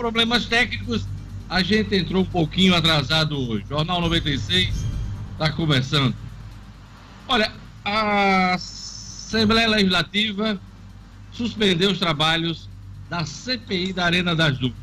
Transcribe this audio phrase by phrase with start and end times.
[0.00, 1.04] problemas técnicos,
[1.46, 3.66] a gente entrou um pouquinho atrasado hoje.
[3.68, 4.70] Jornal 96
[5.32, 6.14] está começando.
[7.28, 7.52] Olha,
[7.84, 10.58] a Assembleia Legislativa
[11.30, 12.66] suspendeu os trabalhos
[13.10, 14.80] da CPI da Arena das Dúvidas,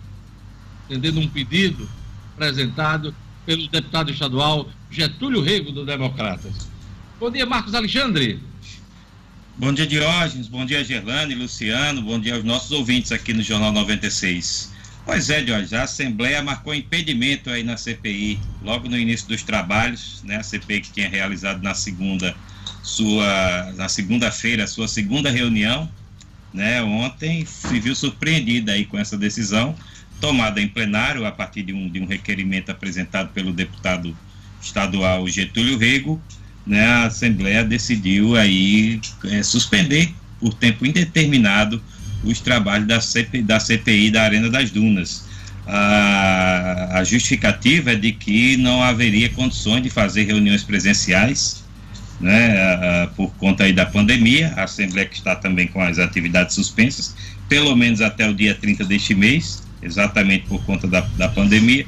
[0.85, 1.89] atendendo um pedido
[2.35, 6.69] apresentado pelo deputado estadual Getúlio Rego, do Democratas.
[7.19, 8.39] Bom dia, Marcos Alexandre.
[9.57, 10.47] Bom dia, Diógenes.
[10.47, 12.03] Bom dia, Gerlane, Luciano.
[12.03, 14.76] Bom dia aos nossos ouvintes aqui no Jornal 96.
[15.07, 20.21] Pois é, Diógenes, a Assembleia marcou impedimento aí na CPI, logo no início dos trabalhos,
[20.25, 20.35] né?
[20.35, 22.35] A CPI que tinha realizado na segunda,
[22.83, 25.89] sua, na segunda-feira, sua segunda reunião,
[26.53, 26.83] né?
[26.83, 29.73] Ontem se viu surpreendida aí com essa decisão,
[30.19, 34.15] tomada em plenário a partir de um, de um requerimento apresentado pelo deputado
[34.61, 36.21] estadual Getúlio Rego,
[36.65, 41.81] né, a Assembleia decidiu aí é, suspender por tempo indeterminado
[42.23, 45.25] os trabalhos da, CPI da, CPI da Arena das Dunas.
[45.65, 51.63] A, a justificativa é de que não haveria condições de fazer reuniões presenciais,
[52.19, 56.55] né, a, por conta aí da pandemia, a Assembleia que está também com as atividades
[56.55, 57.15] suspensas,
[57.49, 61.85] pelo menos até o dia 30 deste mês, exatamente por conta da, da pandemia,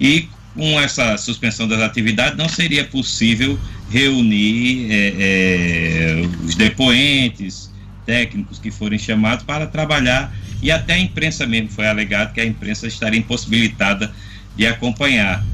[0.00, 3.58] e com essa suspensão das atividades não seria possível
[3.90, 7.69] reunir é, é, os depoentes,
[8.10, 12.44] técnicos que forem chamados para trabalhar e até a imprensa mesmo foi alegado que a
[12.44, 14.12] imprensa estaria impossibilitada
[14.56, 15.44] de acompanhar.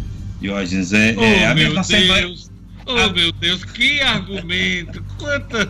[0.40, 2.34] Diógenes, é, oh, é a meu Deus, Assembleia...
[2.86, 3.12] oh a...
[3.12, 5.68] meu Deus, que argumento, quanta,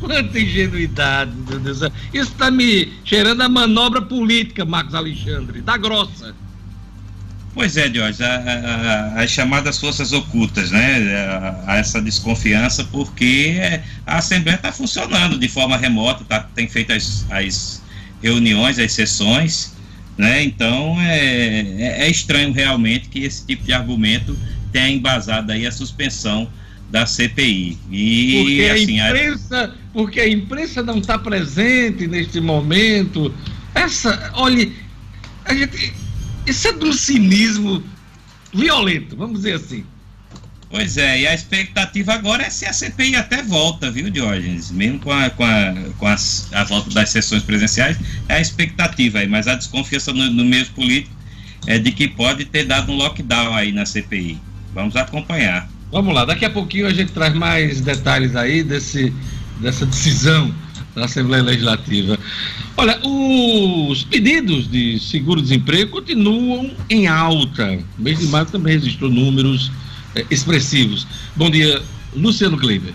[0.00, 1.82] quanta ingenuidade, meu Deus.
[2.14, 6.34] Isso está me cheirando a manobra política, Marcos Alexandre, da grossa.
[7.58, 8.22] Pois é, Jorge,
[9.16, 11.12] as chamadas forças ocultas, né?
[11.66, 13.56] A, a, essa desconfiança, porque
[14.06, 17.82] a Assembleia está funcionando de forma remota, tá, tem feito as, as
[18.22, 19.74] reuniões, as sessões,
[20.16, 20.44] né?
[20.44, 24.38] Então é, é, é, estranho realmente que esse tipo de argumento
[24.70, 26.48] tenha embasado aí a suspensão
[26.88, 27.76] da CPI.
[27.90, 29.92] E porque assim, a imprensa, a...
[29.92, 33.34] porque a imprensa não está presente neste momento.
[33.74, 34.76] Essa, olhe,
[35.44, 35.92] a gente
[36.50, 37.82] isso é de um cinismo
[38.52, 39.84] violento, vamos dizer assim.
[40.70, 44.70] Pois é, e a expectativa agora é se a CPI até volta, viu, Diógenes?
[44.70, 46.16] Mesmo com a, com a, com a,
[46.52, 47.98] a volta das sessões presenciais,
[48.28, 51.16] é a expectativa aí, mas a desconfiança no, no meio político
[51.66, 54.38] é de que pode ter dado um lockdown aí na CPI.
[54.74, 55.68] Vamos acompanhar.
[55.90, 59.10] Vamos lá, daqui a pouquinho a gente traz mais detalhes aí desse,
[59.60, 60.54] dessa decisão
[60.98, 62.18] da Assembleia Legislativa.
[62.76, 67.78] Olha, os pedidos de seguro-desemprego continuam em alta.
[67.98, 69.70] O mês de maio também registrou números
[70.14, 71.06] eh, expressivos.
[71.34, 71.82] Bom dia,
[72.14, 72.92] Luciano Kleiber.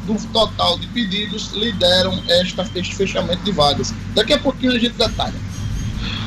[0.07, 3.95] do total de pedidos, lideram esta, este fechamento de vagas.
[4.15, 5.54] Daqui a pouquinho a gente detalha.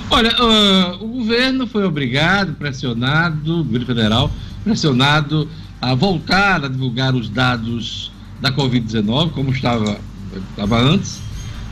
[0.10, 4.32] Olha, uh, o governo foi obrigado, pressionado, o governo federal,
[4.64, 5.50] pressionado
[5.82, 10.00] a voltar a divulgar os dados da Covid-19, como estava,
[10.52, 11.20] estava antes,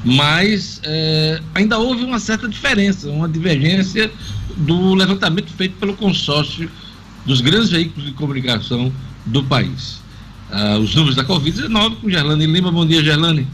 [0.03, 4.11] mas eh, ainda houve uma certa diferença, uma divergência
[4.57, 6.69] do levantamento feito pelo consórcio
[7.25, 8.93] dos grandes veículos de comunicação
[9.25, 10.03] do país.
[10.51, 12.71] Uh, os números da Covid-19 com Gerlane Lima.
[12.71, 13.47] Bom dia, Gerlane.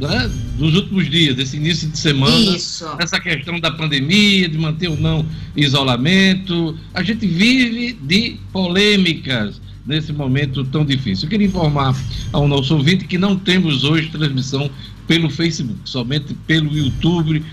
[0.00, 2.86] né, dos últimos dias, desse início de semana, Isso.
[2.98, 6.76] essa questão da pandemia, de manter ou não isolamento.
[6.94, 11.26] A gente vive de polêmicas nesse momento tão difícil.
[11.26, 11.94] Eu queria informar
[12.32, 14.70] ao nosso ouvinte que não temos hoje transmissão
[15.10, 17.44] pelo Facebook, somente pelo YouTube,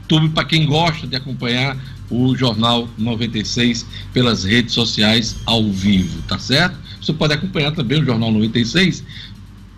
[0.00, 1.76] YouTube para quem gosta de acompanhar
[2.08, 3.84] o Jornal 96
[4.14, 6.78] pelas redes sociais ao vivo, tá certo?
[6.98, 9.04] Você pode acompanhar também o Jornal 96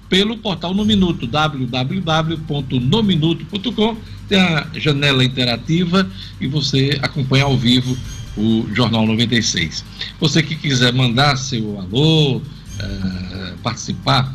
[0.08, 3.96] pelo portal No Minuto, www.nominuto.com.
[4.28, 6.08] Tem a janela interativa
[6.40, 7.98] e você acompanha ao vivo
[8.36, 9.84] o Jornal 96.
[10.20, 12.40] Você que quiser mandar seu alô,
[12.78, 14.32] eh, participar,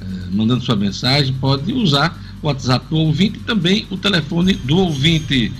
[0.00, 5.52] eh, mandando sua mensagem, pode usar WhatsApp do ouvinte e também o telefone do ouvinte.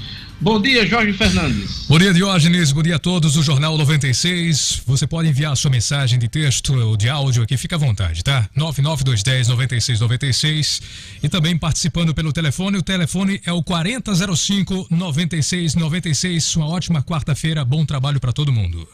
[0.43, 1.87] Bom dia, Jorge Fernandes.
[1.89, 2.73] Bom dia, Diógenes.
[2.73, 4.83] Bom dia a todos do Jornal 96.
[4.85, 8.51] Você pode enviar sua mensagem de texto ou de áudio aqui, fica à vontade, tá?
[8.57, 10.83] 99210 9696.
[11.23, 16.57] E também participando pelo telefone, o telefone é o 4005 9696.
[16.57, 18.85] Uma ótima quarta-feira, bom trabalho para todo mundo.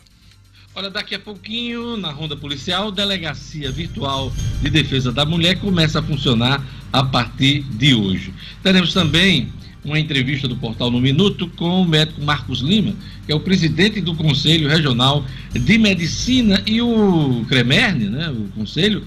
[0.79, 4.33] Olha, daqui a pouquinho, na Ronda Policial, Delegacia Virtual
[4.63, 8.33] de Defesa da Mulher começa a funcionar a partir de hoje.
[8.63, 9.49] Teremos também
[9.85, 12.95] uma entrevista do portal No Minuto com o médico Marcos Lima,
[13.27, 19.03] que é o presidente do Conselho Regional de Medicina e o CREMERNE, né, o conselho,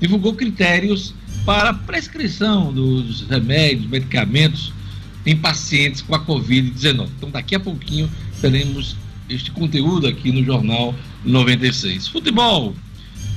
[0.00, 1.12] divulgou critérios
[1.44, 4.72] para prescrição dos remédios, medicamentos
[5.26, 7.08] em pacientes com a Covid-19.
[7.18, 8.08] Então, daqui a pouquinho
[8.40, 8.94] teremos
[9.28, 12.08] este conteúdo aqui no Jornal 96.
[12.08, 12.74] Futebol.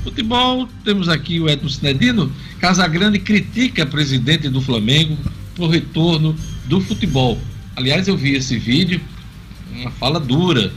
[0.04, 2.32] Futebol, temos aqui o Edson Cinedino.
[2.60, 5.18] Casagrande critica presidente do Flamengo
[5.56, 7.40] por retorno do futebol.
[7.76, 9.02] Aliás, eu vi esse vídeo
[9.74, 10.72] uma fala dura,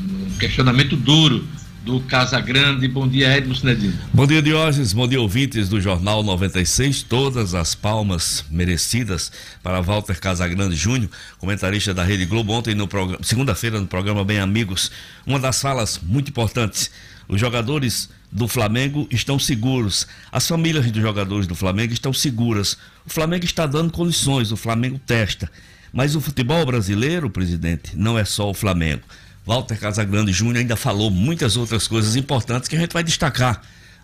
[0.00, 1.44] um questionamento duro
[1.84, 2.86] do Casa Grande.
[2.86, 3.98] Bom dia, Edmo Sinedino.
[4.12, 4.92] Bom dia, Diógenes.
[4.92, 7.02] Bom dia, ouvintes do Jornal 96.
[7.02, 13.22] Todas as palmas merecidas para Walter Casagrande Júnior, comentarista da Rede Globo, ontem no programa,
[13.22, 14.90] segunda-feira no programa Bem Amigos.
[15.26, 16.90] Uma das falas muito importantes.
[17.28, 20.06] Os jogadores do Flamengo estão seguros.
[20.30, 22.76] As famílias dos jogadores do Flamengo estão seguras.
[23.04, 25.50] O Flamengo está dando condições, o Flamengo testa.
[25.92, 29.02] Mas o futebol brasileiro, presidente, não é só o Flamengo.
[29.44, 33.60] Walter Casagrande Júnior ainda falou muitas outras coisas importantes que a gente vai destacar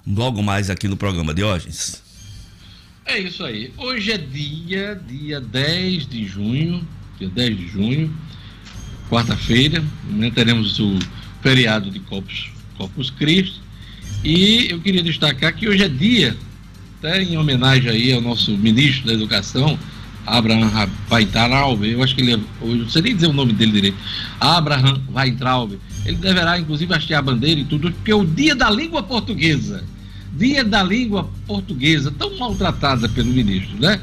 [0.07, 1.68] logo mais aqui no programa de hoje.
[3.04, 3.73] É isso aí.
[3.76, 6.87] Hoje é dia, dia 10 de junho,
[7.18, 8.14] dia 10 de junho,
[9.09, 10.99] quarta-feira, né, teremos o
[11.40, 13.61] feriado de Corpus, Corpus Christi.
[14.25, 16.37] E eu queria destacar que hoje é dia,
[16.99, 19.78] até em homenagem aí ao nosso ministro da Educação,
[20.29, 23.73] Abraham Weintraub, eu acho que ele, é, eu não sei nem dizer o nome dele
[23.73, 23.97] direito,
[24.41, 25.73] Abraham Weintraub,
[26.05, 29.85] ele deverá inclusive hastear a bandeira e tudo, porque é o dia da língua portuguesa,
[30.33, 34.01] dia da língua portuguesa, tão maltratada pelo ministro, né?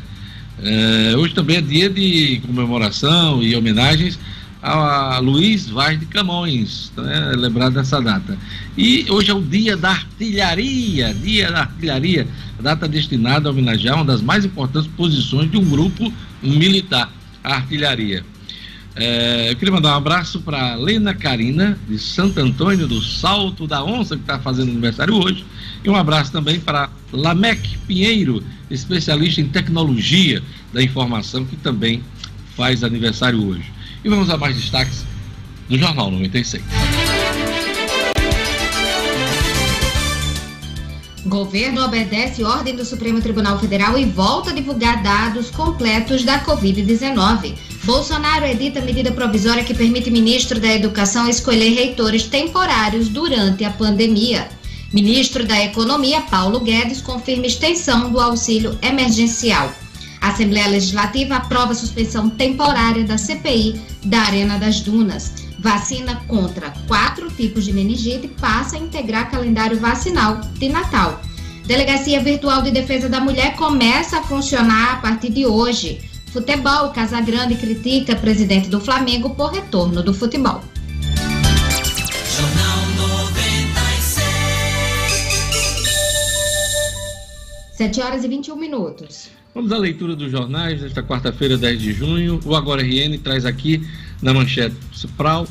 [0.62, 4.17] É, hoje também é dia de comemoração e homenagens
[4.65, 8.36] a Luiz Vaz de Camões, né, lembrado dessa data.
[8.75, 12.27] E hoje é o dia da artilharia, dia da artilharia,
[12.60, 18.25] data destinada a homenagear uma das mais importantes posições de um grupo militar, a artilharia.
[18.95, 23.84] É, eu queria mandar um abraço para Lena Carina, de Santo Antônio do Salto da
[23.84, 25.45] Onça, que está fazendo aniversário hoje,
[25.84, 28.41] e um abraço também para Lamec Pinheiro,
[28.72, 30.41] especialista em tecnologia
[30.74, 32.01] da informação, que também
[32.55, 33.75] faz aniversário hoje.
[34.05, 35.03] E vamos a mais destaques
[35.67, 36.63] do Jornal 96.
[41.25, 47.55] Governo obedece ordem do Supremo Tribunal Federal e volta a divulgar dados completos da Covid-19.
[47.83, 54.47] Bolsonaro edita medida provisória que permite ministro da Educação escolher reitores temporários durante a pandemia.
[54.93, 59.74] Ministro da Economia, Paulo Guedes, confirma extensão do auxílio emergencial.
[60.25, 65.32] A Assembleia Legislativa aprova a suspensão temporária da CPI da Arena das Dunas.
[65.60, 71.22] Vacina contra quatro tipos de meningite passa a integrar calendário vacinal de Natal.
[71.67, 76.01] Delegacia Virtual de Defesa da Mulher começa a funcionar a partir de hoje.
[76.34, 80.63] Futebol, Casagrande critica presidente do Flamengo por retorno do futebol.
[82.36, 84.15] Jornal 96.
[87.77, 89.44] 7 horas e 21 minutos.
[89.55, 92.41] Vamos à leitura dos jornais desta quarta-feira, 10 de junho.
[92.43, 93.88] O Agora RN traz aqui
[94.21, 95.47] na manchete principal,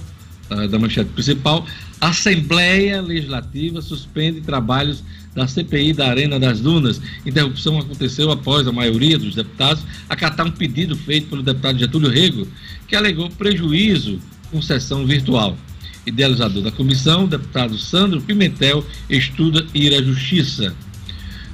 [0.50, 1.64] uh, da manchete principal,
[1.98, 5.02] Assembleia Legislativa suspende trabalhos
[5.34, 7.00] da CPI da Arena das Dunas.
[7.24, 12.46] Interrupção aconteceu após a maioria dos deputados acatar um pedido feito pelo deputado Getúlio Rego,
[12.86, 14.18] que alegou prejuízo
[14.50, 15.56] com sessão virtual.
[16.04, 20.74] Idealizador da comissão, deputado Sandro Pimentel estuda ir à justiça.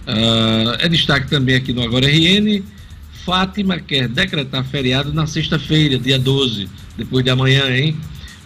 [0.07, 2.63] Uh, é destaque também aqui no Agora RN.
[3.25, 7.97] Fátima quer decretar feriado na sexta-feira, dia 12, depois de amanhã, hein?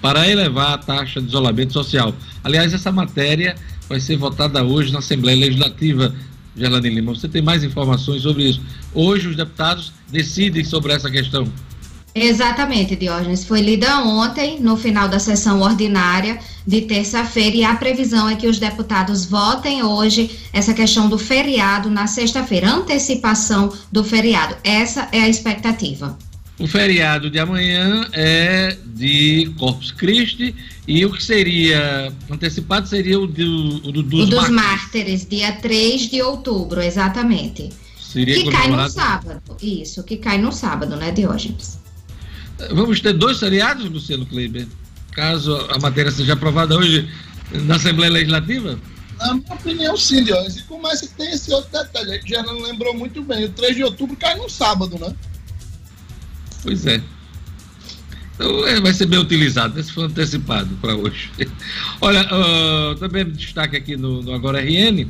[0.03, 2.15] Para elevar a taxa de isolamento social.
[2.43, 3.55] Aliás, essa matéria
[3.89, 6.15] vai ser votada hoje na Assembleia Legislativa.
[6.57, 8.61] Gerlane Lima, você tem mais informações sobre isso?
[8.93, 11.49] Hoje os deputados decidem sobre essa questão.
[12.15, 13.45] Exatamente, Diógenes.
[13.45, 18.47] Foi lida ontem, no final da sessão ordinária de terça-feira, e a previsão é que
[18.47, 24.57] os deputados votem hoje essa questão do feriado na sexta-feira, antecipação do feriado.
[24.63, 26.17] Essa é a expectativa.
[26.57, 30.55] O feriado de amanhã é de Corpus Christi
[30.87, 35.27] e o que seria antecipado seria o, do, o do, dos, o dos mártires.
[35.29, 37.71] dia 3 de outubro, exatamente.
[37.99, 39.43] Seria que cai no sábado.
[39.61, 41.83] Isso, que cai no sábado, né, Diógenes?
[42.71, 44.67] Vamos ter dois feriados, Luciano Kleiber,
[45.13, 47.09] caso a matéria seja aprovada hoje
[47.53, 48.79] na Assembleia Legislativa?
[49.19, 50.57] Na minha opinião, sim, Dionis.
[50.57, 53.45] E começa que tem esse outro detalhe, a gente já não lembrou muito bem.
[53.45, 55.15] O 3 de outubro cai no sábado, né?
[56.63, 57.03] Pois é.
[58.35, 61.31] Então é, vai ser bem utilizado, esse foi antecipado para hoje.
[62.01, 65.07] Olha, uh, também destaque aqui no, no Agora RN: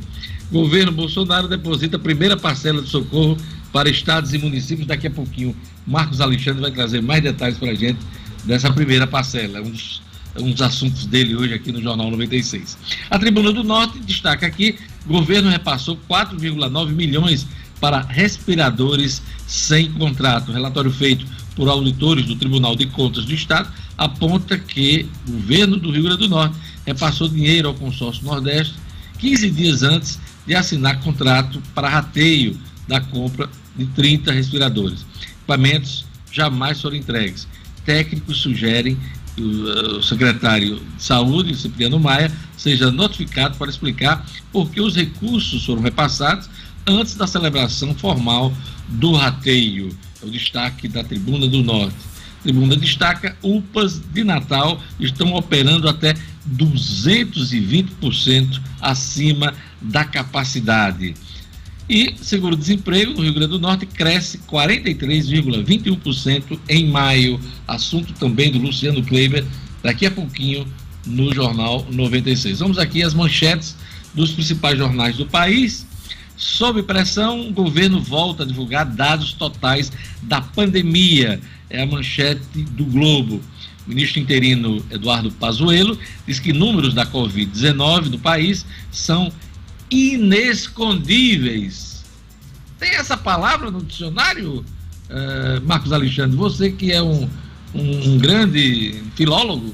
[0.51, 3.37] governo Bolsonaro deposita a primeira parcela de socorro
[3.73, 5.55] para estados e municípios daqui a pouquinho.
[5.85, 7.99] Marcos Alexandre vai trazer mais detalhes para a gente
[8.43, 10.01] dessa primeira parcela, um dos,
[10.37, 12.77] um dos assuntos dele hoje aqui no Jornal 96.
[13.09, 17.47] A Tribuna do Norte destaca aqui: governo repassou 4,9 milhões
[17.79, 20.51] para respiradores sem contrato.
[20.51, 21.25] relatório feito
[21.55, 26.19] por auditores do Tribunal de Contas do Estado aponta que o governo do Rio Grande
[26.19, 28.75] do Norte repassou dinheiro ao consórcio Nordeste
[29.19, 35.05] 15 dias antes de assinar contrato para rateio da compra de 30 respiradores.
[35.45, 37.47] Equipamentos jamais foram entregues.
[37.85, 38.97] Técnicos sugerem
[39.37, 45.83] o secretário de Saúde, Cipriano Maia, seja notificado para explicar por que os recursos foram
[45.83, 46.49] repassados
[46.87, 48.51] antes da celebração formal
[48.87, 49.95] do rateio.
[50.23, 51.95] É o destaque da Tribuna do Norte.
[52.39, 56.15] A Tribuna destaca: UPAs de Natal estão operando até
[56.55, 61.13] 220% acima da capacidade.
[61.87, 67.39] E seguro-desemprego no Rio Grande do Norte cresce 43,21% em maio.
[67.67, 69.45] Assunto também do Luciano Kleiber,
[69.83, 70.67] daqui a pouquinho
[71.05, 72.59] no Jornal 96.
[72.59, 73.75] Vamos aqui às manchetes
[74.15, 75.85] dos principais jornais do país.
[76.35, 79.91] Sob pressão, o governo volta a divulgar dados totais
[80.23, 81.39] da pandemia.
[81.69, 83.39] É a manchete do Globo.
[83.85, 89.31] O ministro interino Eduardo Pazuello diz que números da Covid-19 no país são
[89.89, 92.03] inescondíveis.
[92.79, 94.65] Tem essa palavra no dicionário,
[95.09, 96.35] uh, Marcos Alexandre?
[96.35, 97.29] Você que é um,
[97.73, 99.73] um, um grande filólogo.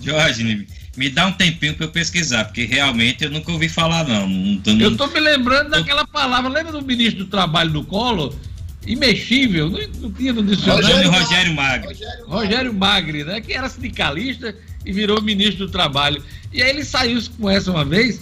[0.00, 0.66] Jorge,
[0.96, 4.28] me dá um tempinho para eu pesquisar, porque realmente eu nunca ouvi falar, não.
[4.28, 6.50] não, não eu estou me lembrando daquela palavra.
[6.50, 8.34] Lembra do ministro do Trabalho do Collor?
[8.86, 10.86] Imexível, não, não tinha no dicionário.
[10.86, 11.88] Rogério, Rogério Magri.
[11.88, 13.40] Rogério, Rogério Magri, né?
[13.40, 16.22] Que era sindicalista e virou ministro do Trabalho.
[16.52, 18.20] E aí ele saiu com essa uma vez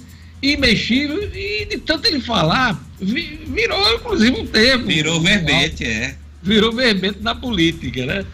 [0.53, 4.87] imexível, e de tanto ele falar, virou inclusive um termo.
[4.87, 6.17] Virou verbete, é.
[6.43, 8.25] Virou verbete na política, né?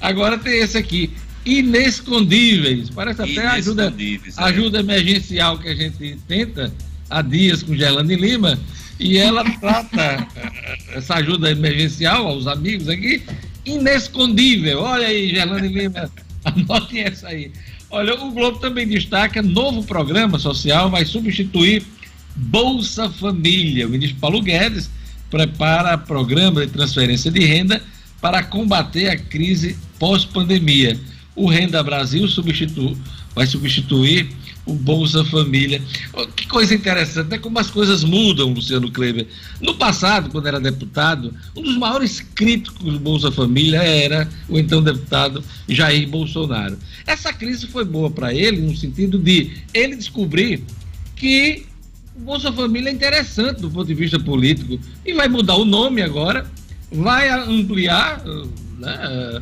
[0.00, 1.10] Agora tem esse aqui,
[1.46, 2.90] inescondíveis.
[2.90, 4.44] Parece até ajuda, é.
[4.44, 6.72] ajuda emergencial que a gente tenta
[7.08, 8.58] há dias com Gerlane Lima,
[8.98, 10.26] e ela trata
[10.92, 13.22] essa ajuda emergencial aos amigos aqui,
[13.64, 14.80] inescondível.
[14.80, 16.10] Olha aí, Gerlane Lima,
[16.44, 17.50] anotem essa aí.
[17.94, 21.84] Olha, o Globo também destaca novo programa social vai substituir
[22.34, 23.86] Bolsa Família.
[23.86, 24.90] O ministro Paulo Guedes
[25.30, 27.80] prepara programa de transferência de renda
[28.20, 30.98] para combater a crise pós-pandemia.
[31.36, 32.96] O Renda Brasil substitui,
[33.32, 34.28] vai substituir
[34.66, 35.82] o Bolsa Família.
[36.34, 39.26] Que coisa interessante, é como as coisas mudam, Luciano Kleber.
[39.60, 44.82] No passado, quando era deputado, um dos maiores críticos do Bolsa Família era o então
[44.82, 46.78] deputado Jair Bolsonaro.
[47.06, 50.62] Essa crise foi boa para ele, no sentido de ele descobrir
[51.16, 51.66] que
[52.16, 56.00] o Bolsa Família é interessante do ponto de vista político e vai mudar o nome
[56.00, 56.46] agora,
[56.90, 58.22] vai ampliar
[58.78, 59.40] né,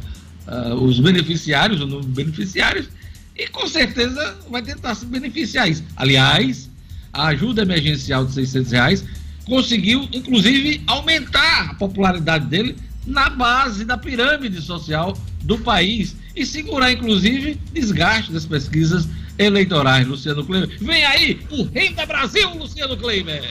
[0.48, 2.88] uh, uh, os beneficiários, o número de beneficiários
[3.36, 5.84] e com certeza vai tentar se beneficiar isso.
[5.96, 6.68] Aliás,
[7.12, 9.04] a ajuda emergencial de 600 reais
[9.44, 16.92] conseguiu, inclusive, aumentar a popularidade dele na base da pirâmide social do país e segurar,
[16.92, 20.78] inclusive, desgaste das pesquisas eleitorais, Luciano Kleiber.
[20.80, 23.42] Vem aí o Renda Brasil, Luciano Kleiber.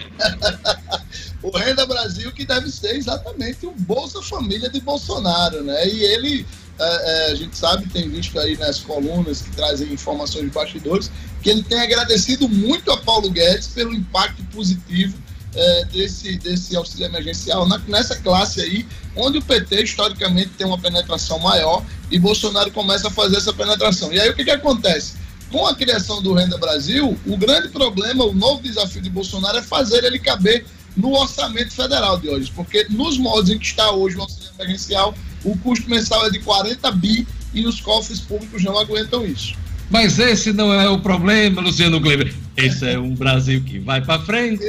[1.41, 5.87] o Renda Brasil que deve ser exatamente o Bolsa Família de Bolsonaro, né?
[5.87, 6.45] E ele
[6.79, 11.63] a gente sabe, tem visto aí nas colunas que trazem informações de bastidores, que ele
[11.63, 15.17] tem agradecido muito a Paulo Guedes pelo impacto positivo
[15.53, 21.39] é, desse, desse auxílio emergencial nessa classe aí, onde o PT historicamente tem uma penetração
[21.39, 24.11] maior e Bolsonaro começa a fazer essa penetração.
[24.13, 25.15] E aí o que, que acontece?
[25.51, 29.61] Com a criação do Renda Brasil, o grande problema, o novo desafio de Bolsonaro é
[29.61, 34.15] fazer ele caber no orçamento federal de hoje, porque nos moldes em que está hoje
[34.17, 38.77] o auxílio emergencial, o custo mensal é de 40 bi e os cofres públicos não
[38.77, 39.55] aguentam isso.
[39.91, 42.33] Mas esse não é o problema, Luciano Kleber.
[42.55, 44.63] Esse é um Brasil que vai para frente.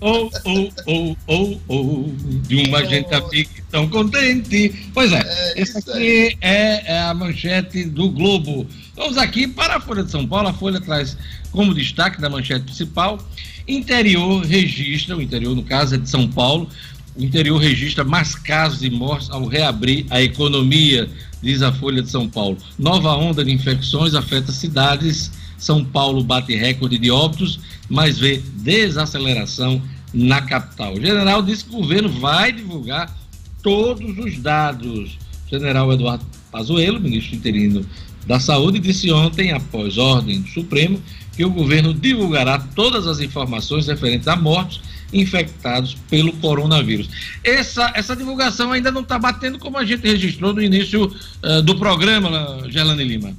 [0.00, 2.04] Oh, oh, oh, oh, oh.
[2.46, 2.84] De uma oh.
[2.84, 4.88] gente fica tão contente.
[4.94, 8.64] Pois é, é esse aqui é, é, a manchete do Globo.
[8.94, 10.48] Vamos aqui para a Folha de São Paulo.
[10.48, 11.16] A Folha traz
[11.50, 13.18] como destaque da manchete principal:
[13.66, 16.68] interior registra, o interior no caso é de São Paulo,
[17.16, 21.08] o interior registra mais casos e mortes ao reabrir a economia,
[21.42, 22.58] diz a Folha de São Paulo.
[22.78, 25.30] Nova onda de infecções afeta cidades.
[25.56, 29.80] São Paulo bate recorde de óbitos, mas vê desaceleração
[30.12, 30.94] na capital.
[30.94, 33.14] O general disse que o governo vai divulgar
[33.62, 35.18] todos os dados.
[35.46, 37.86] O general Eduardo Pazuello, ministro interino
[38.26, 41.00] da Saúde, disse ontem, após ordem do Supremo,
[41.34, 44.80] que o governo divulgará todas as informações referentes a mortes
[45.12, 47.08] infectados pelo coronavírus.
[47.42, 51.78] Essa, essa divulgação ainda não está batendo como a gente registrou no início uh, do
[51.78, 53.36] programa, Gelane Lima.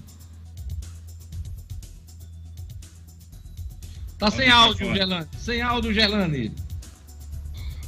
[4.17, 5.27] Tá sem áudio, Gelane.
[5.37, 6.51] Sem áudio, Gelane.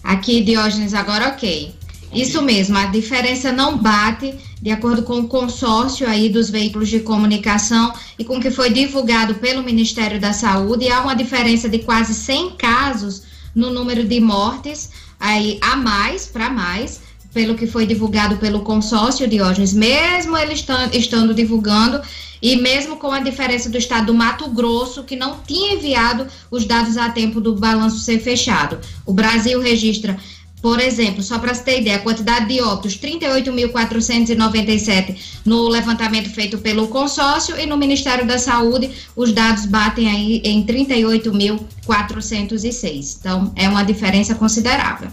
[0.04, 1.74] Aqui, Diógenes, agora ok.
[2.14, 7.00] Isso mesmo, a diferença não bate de acordo com o consórcio aí dos veículos de
[7.00, 11.80] comunicação e com o que foi divulgado pelo Ministério da Saúde, há uma diferença de
[11.80, 17.02] quase 100 casos no número de mortes, aí a mais, para mais,
[17.34, 22.02] pelo que foi divulgado pelo consórcio Diógenes, mesmo ele estando, estando divulgando
[22.42, 26.66] e mesmo com a diferença do estado do Mato Grosso, que não tinha enviado os
[26.66, 28.80] dados a tempo do balanço ser fechado.
[29.06, 30.18] O Brasil registra
[30.62, 36.58] por exemplo, só para você ter ideia, a quantidade de óbitos, 38.497 no levantamento feito
[36.58, 43.20] pelo consórcio e no Ministério da Saúde, os dados batem aí em 38.406.
[43.20, 45.10] Então, é uma diferença considerável.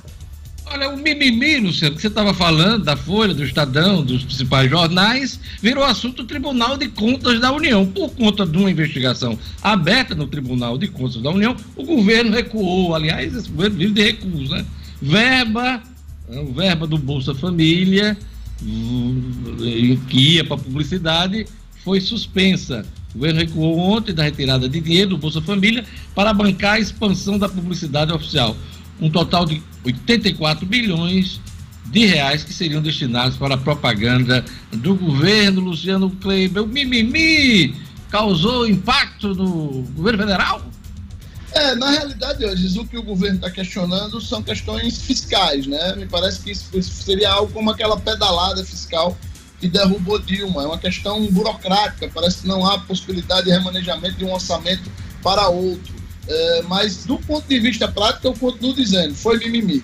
[0.69, 5.39] Olha, o mimimi, Luciano, que você estava falando, da Folha, do Estadão, dos principais jornais,
[5.63, 7.87] virou assunto do Tribunal de Contas da União.
[7.87, 12.97] Por conta de uma investigação aberta no Tribunal de Contas da União, o governo recuou.
[12.97, 14.67] Aliás, esse governo vive de recuos, né?
[15.01, 15.83] Verba,
[16.55, 18.17] verba do Bolsa Família,
[20.09, 21.47] que ia para publicidade,
[21.85, 22.85] foi suspensa.
[23.15, 27.39] O governo recuou ontem da retirada de dinheiro do Bolsa Família para bancar a expansão
[27.39, 28.57] da publicidade oficial.
[29.01, 31.41] Um total de 84 bilhões
[31.87, 36.65] de reais que seriam destinados para a propaganda do governo Luciano Kleber.
[36.65, 37.75] O mimimi
[38.11, 40.71] causou impacto no governo federal?
[41.53, 45.95] É, na realidade, hoje, o que o governo está questionando são questões fiscais, né?
[45.97, 46.69] Me parece que isso
[47.03, 49.17] seria algo como aquela pedalada fiscal
[49.59, 50.63] que derrubou Dilma.
[50.63, 54.91] É uma questão burocrática, parece que não há possibilidade de remanejamento de um orçamento
[55.23, 55.95] para outro.
[56.29, 59.83] É, mas, do ponto de vista prático, eu continuo dizendo, foi mimimi.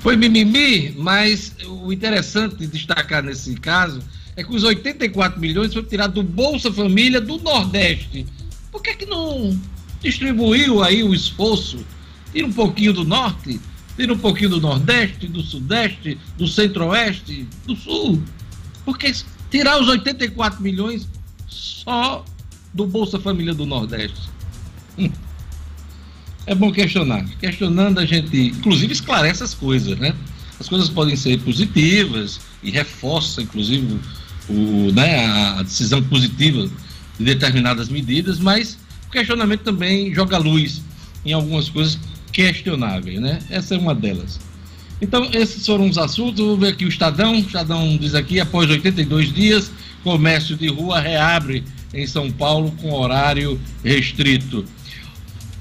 [0.00, 4.02] Foi mimimi, mas o interessante de destacar nesse caso
[4.36, 8.26] é que os 84 milhões foram tirados do Bolsa Família do Nordeste.
[8.70, 9.58] Por que, que não
[10.04, 11.78] distribuiu aí o esforço,
[12.32, 13.58] tira um pouquinho do norte,
[13.96, 18.22] tira um pouquinho do nordeste, do sudeste, do centro-oeste, do sul.
[18.84, 19.12] Porque
[19.50, 21.08] tirar os 84 milhões
[21.48, 22.24] só
[22.72, 24.28] do Bolsa Família do Nordeste.
[24.98, 25.10] Hum.
[26.46, 27.24] É bom questionar.
[27.40, 30.14] Questionando a gente, inclusive, esclarece as coisas, né?
[30.60, 33.98] As coisas podem ser positivas e reforça, inclusive,
[34.48, 36.68] o, né, a decisão positiva
[37.18, 38.78] de determinadas medidas, mas
[39.14, 40.82] questionamento também joga luz
[41.24, 41.98] em algumas coisas
[42.32, 43.38] questionáveis, né?
[43.48, 44.38] Essa é uma delas.
[45.00, 46.44] Então, esses foram os assuntos.
[46.44, 47.34] Vou ver aqui o Estadão.
[47.34, 49.70] O Estadão diz aqui: após 82 dias,
[50.02, 54.64] comércio de rua reabre em São Paulo com horário restrito.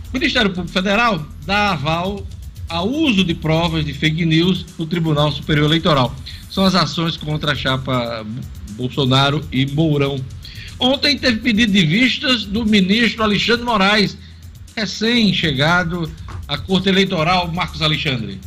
[0.09, 2.25] O Ministério Público Federal dá aval
[2.69, 6.15] ao uso de provas de fake news no Tribunal Superior Eleitoral.
[6.49, 8.25] São as ações contra a chapa
[8.71, 10.19] Bolsonaro e Mourão.
[10.79, 14.17] Ontem teve pedido de vistas do ministro Alexandre Moraes,
[14.75, 16.11] recém-chegado
[16.47, 18.39] à Corte Eleitoral, Marcos Alexandre.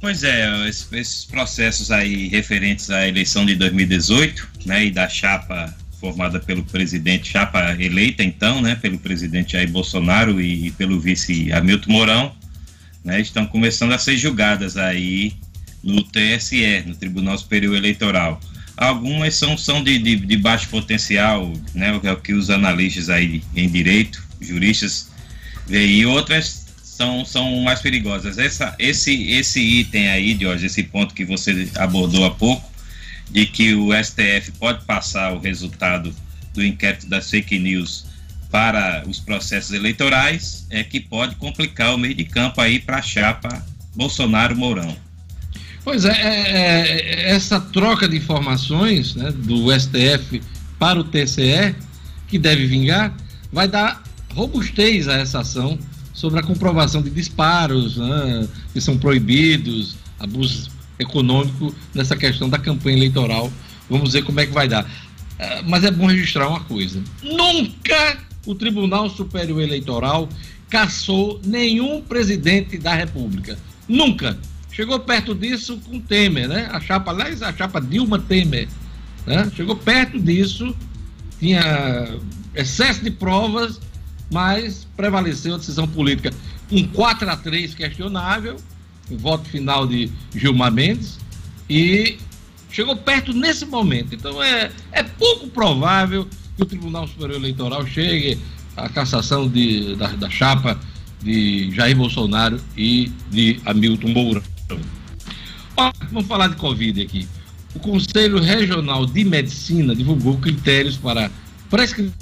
[0.00, 6.38] Pois é, esses processos aí referentes à eleição de 2018, né, e da chapa formada
[6.38, 12.36] pelo presidente, chapa eleita então, né, pelo presidente Jair Bolsonaro e, pelo vice Hamilton Mourão,
[13.02, 15.32] né, estão começando a ser julgadas aí
[15.82, 18.38] no TSE, no Tribunal Superior Eleitoral.
[18.76, 23.42] Algumas são, são de, de, de baixo potencial, né, é o que os analistas aí
[23.54, 25.10] em direito, juristas,
[25.66, 28.38] veem, e outras são, são mais perigosas.
[28.38, 32.72] Essa, esse, esse item aí, Jorge, esse ponto que você abordou há pouco,
[33.30, 36.14] de que o STF pode passar o resultado
[36.52, 38.06] do inquérito das fake news
[38.50, 43.02] para os processos eleitorais, é que pode complicar o meio de campo aí para a
[43.02, 43.64] chapa
[43.96, 44.96] Bolsonaro-Mourão.
[45.84, 50.40] Pois é, é, é, essa troca de informações né, do STF
[50.78, 51.74] para o TCE,
[52.26, 53.14] que deve vingar,
[53.52, 55.78] vai dar robustez a essa ação
[56.14, 62.96] sobre a comprovação de disparos né, que são proibidos, abuso econômico nessa questão da campanha
[62.96, 63.52] eleitoral.
[63.90, 64.90] Vamos ver como é que vai dar.
[65.38, 70.28] É, mas é bom registrar uma coisa: nunca o Tribunal Superior Eleitoral
[70.70, 73.58] caçou nenhum presidente da República.
[73.86, 74.38] Nunca.
[74.74, 76.68] Chegou perto disso com Temer, né?
[76.72, 78.68] A chapa, aliás, a chapa Dilma Temer,
[79.24, 79.48] né?
[79.54, 80.74] Chegou perto disso,
[81.38, 82.16] tinha
[82.56, 83.80] excesso de provas,
[84.32, 86.32] mas prevaleceu a decisão política.
[86.72, 88.56] Um 4 a 3 questionável,
[89.08, 91.20] o voto final de Gilmar Mendes,
[91.70, 92.18] e
[92.68, 94.12] chegou perto nesse momento.
[94.12, 98.40] Então é, é pouco provável que o Tribunal Superior Eleitoral chegue
[98.76, 100.80] à cassação de, da, da chapa
[101.22, 104.53] de Jair Bolsonaro e de Hamilton Mourão.
[105.76, 107.28] Ó, vamos falar de Covid aqui.
[107.74, 111.30] O Conselho Regional de Medicina divulgou critérios para
[111.68, 112.14] prescrição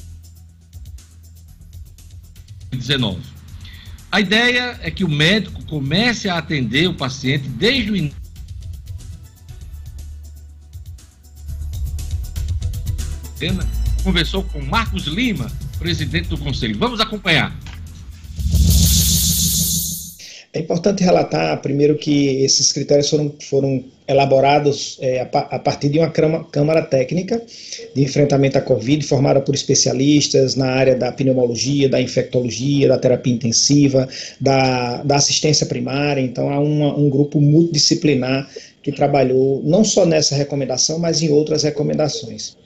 [2.70, 3.20] 19.
[4.10, 8.22] A ideia é que o médico comece a atender o paciente desde o início.
[14.04, 16.78] Conversou com Marcos Lima, presidente do conselho.
[16.78, 17.54] Vamos acompanhar.
[20.54, 25.98] É importante relatar, primeiro, que esses critérios foram, foram elaborados é, a, a, partir de
[25.98, 27.42] uma câmara, câmara, técnica
[27.94, 33.32] de enfrentamento à Covid, formada por especialistas na área da pneumologia, da infectologia, da terapia
[33.32, 34.06] intensiva,
[34.38, 36.20] da, da assistência primária.
[36.20, 38.46] Então, há uma, um grupo multidisciplinar
[38.82, 42.58] que trabalhou não só nessa recomendação, mas em outras recomendações.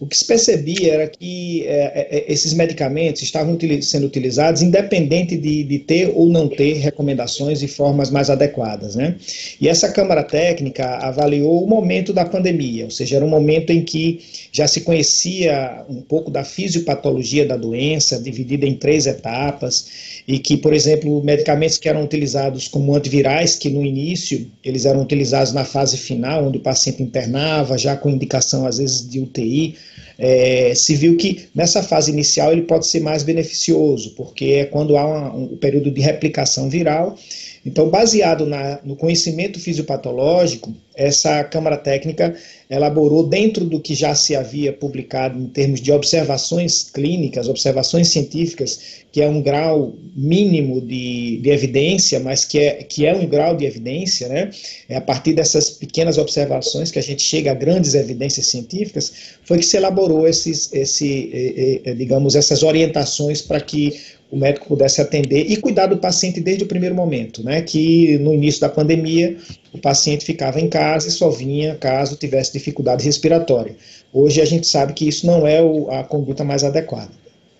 [0.00, 5.36] O que se percebia era que é, é, é esses medicamentos estavam sendo utilizados independente
[5.36, 8.96] de, de, ter ou não ter recomendações e formas mais adequadas.
[8.96, 9.14] Né?
[9.60, 13.82] E essa Câmara Técnica avaliou o momento da pandemia, ou seja, era um momento em
[13.82, 20.38] que já se conhecia um pouco da fisiopatologia da doença, dividida em três etapas, e
[20.38, 25.52] que, por exemplo, medicamentos que eram utilizados como antivirais, que no início eles eram utilizados
[25.52, 29.76] na fase final, onde o paciente internava, já com indicação às vezes de UTI,
[30.18, 34.96] é, se viu que nessa fase inicial ele pode ser mais beneficioso, porque é quando
[34.96, 37.18] há uma, um período de replicação viral
[37.64, 42.34] então, baseado na, no conhecimento fisiopatológico, essa Câmara Técnica
[42.70, 49.02] elaborou, dentro do que já se havia publicado em termos de observações clínicas, observações científicas,
[49.10, 53.56] que é um grau mínimo de, de evidência, mas que é, que é um grau
[53.56, 54.50] de evidência, né?
[54.88, 59.58] É a partir dessas pequenas observações que a gente chega a grandes evidências científicas, foi
[59.58, 64.00] que se elaborou esses, esse, digamos, essas orientações para que
[64.34, 67.62] o médico pudesse atender e cuidar do paciente desde o primeiro momento, né?
[67.62, 69.36] Que no início da pandemia
[69.72, 73.76] o paciente ficava em casa e só vinha caso tivesse dificuldade respiratória.
[74.12, 77.10] Hoje a gente sabe que isso não é o, a conduta mais adequada.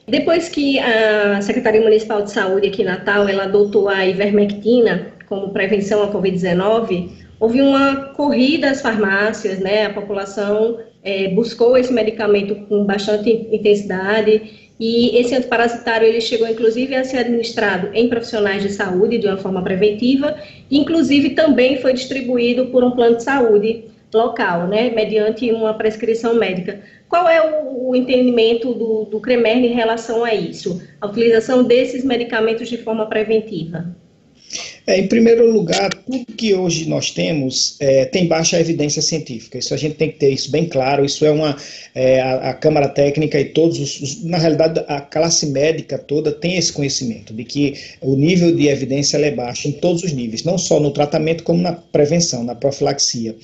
[0.09, 5.51] Depois que a Secretaria Municipal de Saúde aqui em Natal ela adotou a ivermectina como
[5.51, 7.09] prevenção à Covid-19,
[7.39, 9.87] houve uma corrida às farmácias, né?
[9.87, 16.95] A população é, buscou esse medicamento com bastante intensidade e esse antiparasitário ele chegou inclusive
[16.95, 20.37] a ser administrado em profissionais de saúde de uma forma preventiva,
[20.71, 26.81] inclusive também foi distribuído por um plano de saúde local, né, mediante uma prescrição médica.
[27.09, 30.83] Qual é o, o entendimento do, do CREMER em relação a isso?
[31.01, 33.97] A utilização desses medicamentos de forma preventiva?
[34.87, 39.57] É, em primeiro lugar, tudo que hoje nós temos é, tem baixa evidência científica.
[39.57, 41.05] Isso a gente tem que ter isso bem claro.
[41.05, 41.57] Isso é uma
[41.95, 46.31] é, a, a, Câmara Técnica e todos os, os, na realidade a classe médica toda
[46.31, 50.45] tem esse conhecimento de que o nível de evidência é baixo em todos os níveis,
[50.45, 53.35] não só no tratamento como na prevenção, na profilaxia.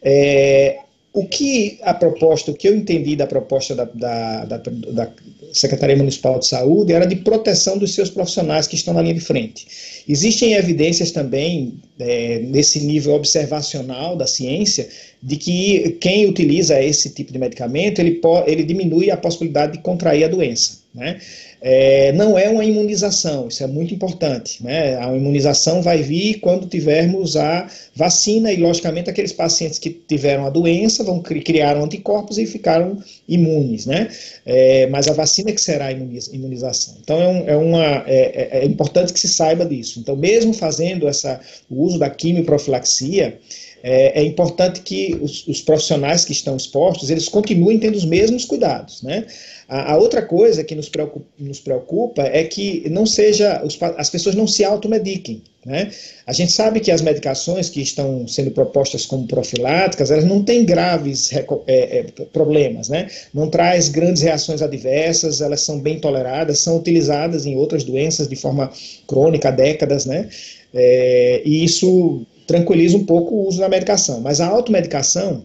[0.00, 0.78] É,
[1.12, 5.10] o que a proposta, o que eu entendi da proposta da, da, da, da,
[5.54, 9.20] Secretaria Municipal de Saúde era de proteção dos seus profissionais que estão na linha de
[9.20, 9.66] frente.
[10.08, 14.88] Existem evidências também, é, nesse nível observacional da ciência,
[15.22, 20.24] de que quem utiliza esse tipo de medicamento, ele, ele diminui a possibilidade de contrair
[20.24, 20.82] a doença.
[20.94, 21.20] Né?
[21.66, 24.62] É, não é uma imunização, isso é muito importante.
[24.62, 24.98] Né?
[24.98, 30.50] A imunização vai vir quando tivermos a vacina, e logicamente aqueles pacientes que tiveram a
[30.50, 33.86] doença vão criar anticorpos e ficaram imunes.
[33.86, 34.10] Né?
[34.44, 36.96] É, mas a vacina que será a imunização.
[37.02, 39.98] Então é, um, é uma, é, é, é, importante que se saiba disso.
[39.98, 43.38] Então, mesmo fazendo essa, o uso da quimioprofilaxia,
[43.86, 48.46] é, é importante que os, os, profissionais que estão expostos, eles continuem tendo os mesmos
[48.46, 49.26] cuidados, né?
[49.68, 54.08] A, a outra coisa que nos preocupa, nos preocupa é que não seja, os, as
[54.08, 55.90] pessoas não se automediquem, né?
[56.26, 60.64] A gente sabe que as medicações que estão sendo propostas como profiláticas, elas não têm
[60.64, 63.10] graves é, é, problemas, né?
[63.34, 68.36] Não traz grandes reações adversas, elas são bem toleradas, são utilizadas em outras doenças de
[68.36, 68.72] forma
[69.06, 70.26] crônica há décadas, né?
[70.72, 74.20] É, e isso tranquiliza um pouco o uso da medicação.
[74.20, 75.44] Mas a automedicação,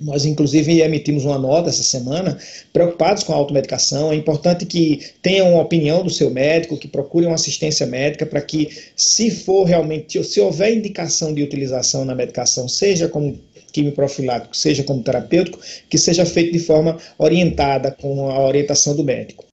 [0.00, 2.38] nós, inclusive, emitimos uma nota essa semana,
[2.72, 4.12] preocupados com a automedicação.
[4.12, 8.40] É importante que tenham uma opinião do seu médico, que procurem uma assistência médica para
[8.40, 13.38] que, se for realmente, se houver indicação de utilização na medicação, seja como
[13.72, 15.58] quimioprofilático, seja como terapêutico,
[15.90, 19.47] que seja feito de forma orientada, com a orientação do médico.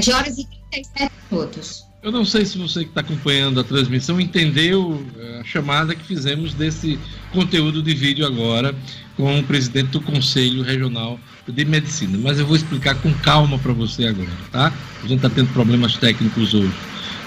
[0.00, 1.84] Sete horas e 37 minutos.
[2.02, 6.02] Eu não sei se você que está acompanhando a transmissão entendeu eh, a chamada que
[6.02, 6.98] fizemos desse
[7.34, 8.74] conteúdo de vídeo agora
[9.14, 13.74] com o presidente do Conselho Regional de Medicina, mas eu vou explicar com calma para
[13.74, 14.72] você agora, tá?
[15.04, 16.72] A gente está tendo problemas técnicos hoje.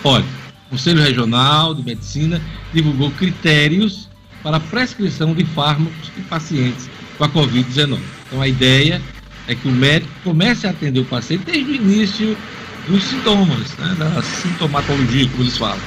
[0.03, 0.25] Olha,
[0.65, 2.41] o Conselho Regional de Medicina
[2.73, 4.09] divulgou critérios
[4.41, 7.99] para prescrição de fármacos em pacientes com a Covid-19.
[8.25, 8.99] Então a ideia
[9.47, 12.37] é que o médico comece a atender o paciente desde o início
[12.87, 15.79] dos sintomas, né, da sintomatologia, como eles falam.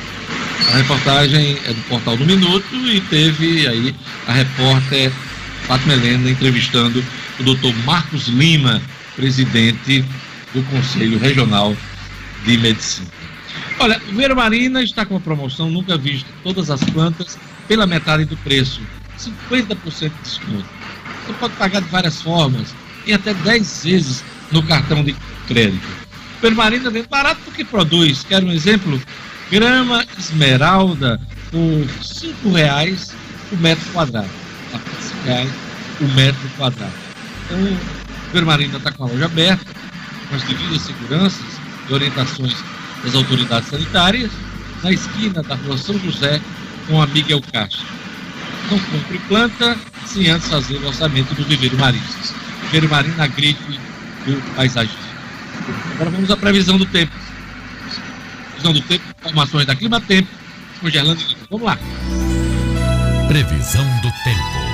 [0.73, 3.95] A reportagem é do Portal do Minuto e teve aí
[4.27, 5.13] a repórter
[5.67, 7.05] Fátima Helena entrevistando
[7.39, 8.81] o doutor Marcos Lima,
[9.15, 10.05] presidente
[10.55, 11.77] do Conselho Regional
[12.45, 13.09] de Medicina.
[13.79, 16.29] Olha, Vera Marina está com uma promoção nunca vista.
[16.43, 18.81] Todas as plantas pela metade do preço.
[19.19, 20.67] 50% de desconto.
[21.27, 22.75] Você pode pagar de várias formas
[23.07, 25.15] e até 10 vezes no cartão de
[25.47, 26.06] crédito.
[26.41, 28.25] Permarina vem barato porque produz.
[28.25, 29.01] Quer um exemplo?
[29.51, 31.21] Grama esmeralda
[31.51, 33.15] por cinco reais
[33.53, 34.31] o metro quadrado.
[34.75, 35.51] A cinco reais
[36.01, 36.93] o metro quadrado.
[37.45, 37.79] Então,
[38.33, 39.65] Permarina está com a loja aberta,
[40.29, 42.57] com as devidas seguranças e orientações
[43.05, 44.31] das autoridades sanitárias,
[44.83, 46.41] na esquina da rua São José,
[46.87, 47.87] com a Miguel Castro.
[48.71, 52.35] Não compre planta sem antes fazer o orçamento do Viveiro Maristas.
[52.65, 53.79] Viveiro Marina Agrícola
[54.27, 55.06] do Paisagismo.
[55.95, 57.13] Agora vamos à previsão do tempo.
[58.51, 60.29] Previsão do tempo, informações da Clima Tempo,
[60.81, 61.79] com Gerlando Vamos lá.
[63.29, 64.67] Previsão do tempo.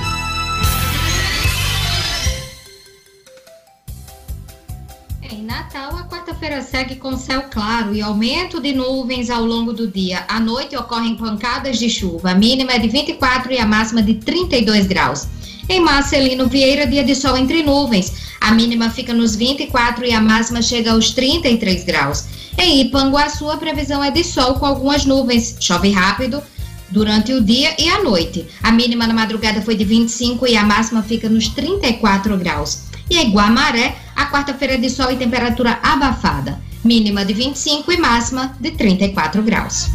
[5.22, 9.88] Em Natal, a quarta-feira segue com céu claro e aumento de nuvens ao longo do
[9.88, 10.24] dia.
[10.28, 12.32] À noite ocorrem pancadas de chuva.
[12.32, 15.26] A mínima é de 24 e a máxima de 32 graus.
[15.68, 18.12] Em Marcelino Vieira, dia de sol entre nuvens.
[18.40, 22.24] A mínima fica nos 24 e a máxima chega aos 33 graus.
[22.58, 25.56] Em Ipanguaçu, a previsão é de sol com algumas nuvens.
[25.60, 26.42] Chove rápido
[26.90, 28.46] durante o dia e a noite.
[28.62, 32.84] A mínima na madrugada foi de 25 e a máxima fica nos 34 graus.
[33.08, 36.60] E em Guamaré, a quarta-feira é de sol e temperatura abafada.
[36.84, 39.88] Mínima de 25 e máxima de 34 graus.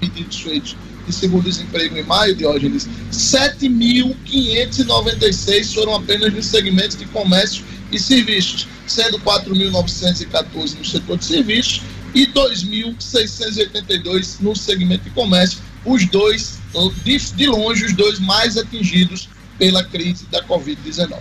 [0.00, 0.74] pedidos feitos
[1.06, 9.18] de seguro-desemprego em maio, Diógenes, 7.596 foram apenas nos segmentos de comércio e serviços, sendo
[9.18, 11.82] 4.914 no setor de serviços
[12.14, 16.58] e 2.682 no segmento de comércio, os dois
[17.04, 21.18] de, de longe, os dois mais atingidos pela crise da Covid-19.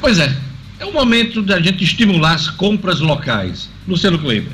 [0.00, 0.36] Pois é,
[0.78, 3.68] é o momento da gente estimular as compras locais.
[3.86, 4.52] Luciano Kleber.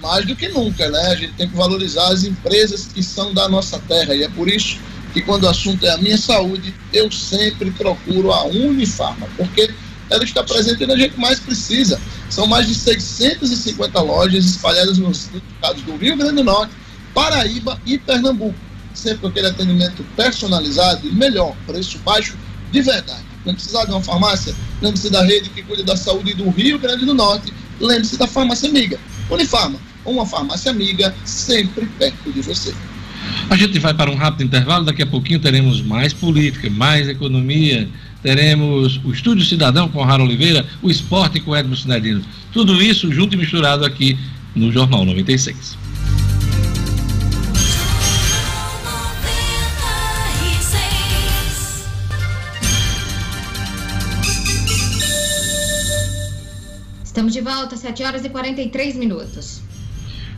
[0.00, 1.00] Mais do que nunca, né?
[1.08, 4.48] A gente tem que valorizar as empresas que são da nossa terra e é por
[4.48, 4.78] isso
[5.12, 9.70] que quando o assunto é a minha saúde, eu sempre procuro a Unifarma, porque
[10.10, 12.00] ela está presente onde a gente mais precisa.
[12.30, 16.72] São mais de 650 lojas espalhadas nos estados do Rio Grande do Norte,
[17.18, 18.54] Paraíba e Pernambuco.
[18.94, 22.36] Sempre com aquele atendimento personalizado e melhor, preço baixo
[22.70, 23.24] de verdade.
[23.44, 27.04] Não precisar de uma farmácia, lembre-se da rede que cuida da saúde do Rio Grande
[27.04, 29.00] do Norte, lembre-se da farmácia amiga.
[29.28, 32.72] Unifarma, uma farmácia amiga sempre perto de você.
[33.50, 37.88] A gente vai para um rápido intervalo, daqui a pouquinho teremos mais política, mais economia,
[38.22, 42.24] teremos o Estúdio Cidadão com Rara Oliveira, o esporte com Edmo Sinedino.
[42.52, 44.16] Tudo isso junto e misturado aqui
[44.54, 45.87] no Jornal 96.
[57.18, 59.60] Estamos de volta, 7 horas e 43 minutos.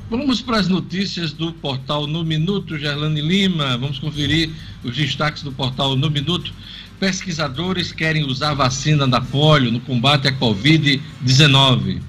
[0.09, 3.77] Vamos para as notícias do portal No Minuto, Gerlane Lima.
[3.77, 4.49] Vamos conferir
[4.83, 6.55] os destaques do portal No Minuto.
[6.99, 12.01] Pesquisadores querem usar vacina da polio no combate à Covid-19.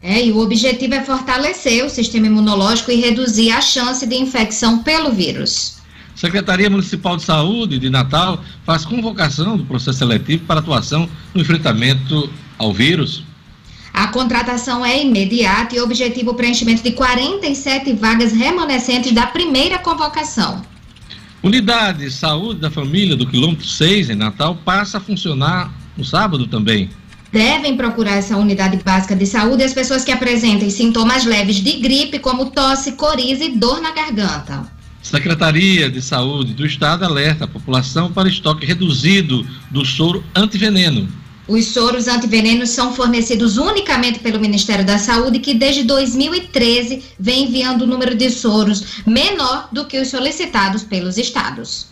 [0.00, 4.82] É, e o objetivo é fortalecer o sistema imunológico e reduzir a chance de infecção
[4.82, 5.82] pelo vírus.
[6.14, 12.32] Secretaria Municipal de Saúde de Natal faz convocação do processo seletivo para atuação no enfrentamento
[12.56, 13.27] ao vírus.
[13.98, 20.62] A contratação é imediata e objetivo o preenchimento de 47 vagas remanescentes da primeira convocação.
[21.42, 26.46] Unidade de Saúde da Família do quilômetro 6 em Natal passa a funcionar no sábado
[26.46, 26.90] também.
[27.32, 32.20] Devem procurar essa unidade básica de saúde as pessoas que apresentem sintomas leves de gripe,
[32.20, 34.64] como tosse, coriza e dor na garganta.
[35.02, 41.08] Secretaria de Saúde do Estado alerta a população para estoque reduzido do soro antiveneno.
[41.48, 47.82] Os soros antivenenos são fornecidos unicamente pelo Ministério da Saúde, que desde 2013 vem enviando
[47.82, 51.86] o número de soros menor do que os solicitados pelos estados.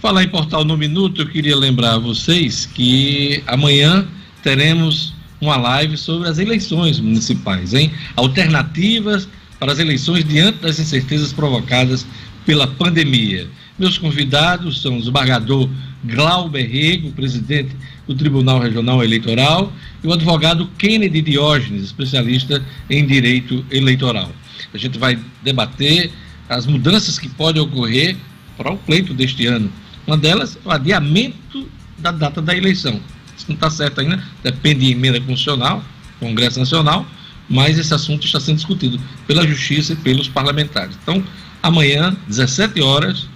[0.00, 4.08] Falar em portal no minuto, eu queria lembrar a vocês que amanhã
[4.42, 7.92] teremos uma live sobre as eleições municipais, hein?
[8.16, 9.28] Alternativas
[9.60, 12.04] para as eleições diante das incertezas provocadas
[12.44, 13.48] pela pandemia.
[13.78, 15.68] Meus convidados são o desembargador
[16.04, 17.74] Glauber Rego, presidente
[18.06, 24.30] do Tribunal Regional Eleitoral, e o advogado Kennedy Diógenes, especialista em direito eleitoral.
[24.72, 26.10] A gente vai debater
[26.48, 28.16] as mudanças que podem ocorrer
[28.56, 29.70] para o pleito deste ano.
[30.06, 33.00] Uma delas é o adiamento da data da eleição.
[33.36, 35.82] Isso não está certo ainda, depende de emenda constitucional,
[36.20, 37.06] Congresso Nacional,
[37.48, 40.96] mas esse assunto está sendo discutido pela Justiça e pelos parlamentares.
[41.02, 41.22] Então,
[41.62, 43.26] amanhã, 17 horas,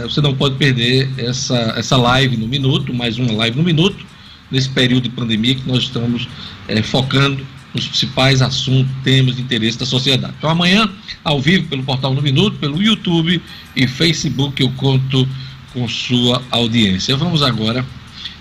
[0.00, 4.04] você não pode perder essa, essa live no minuto, mais uma live no minuto,
[4.50, 6.28] nesse período de pandemia que nós estamos
[6.66, 10.34] é, focando nos principais assuntos, temas de interesse da sociedade.
[10.38, 10.90] Então, amanhã,
[11.24, 13.40] ao vivo, pelo Portal no Minuto, pelo YouTube
[13.74, 15.26] e Facebook, eu conto
[15.72, 17.16] com sua audiência.
[17.16, 17.84] Vamos agora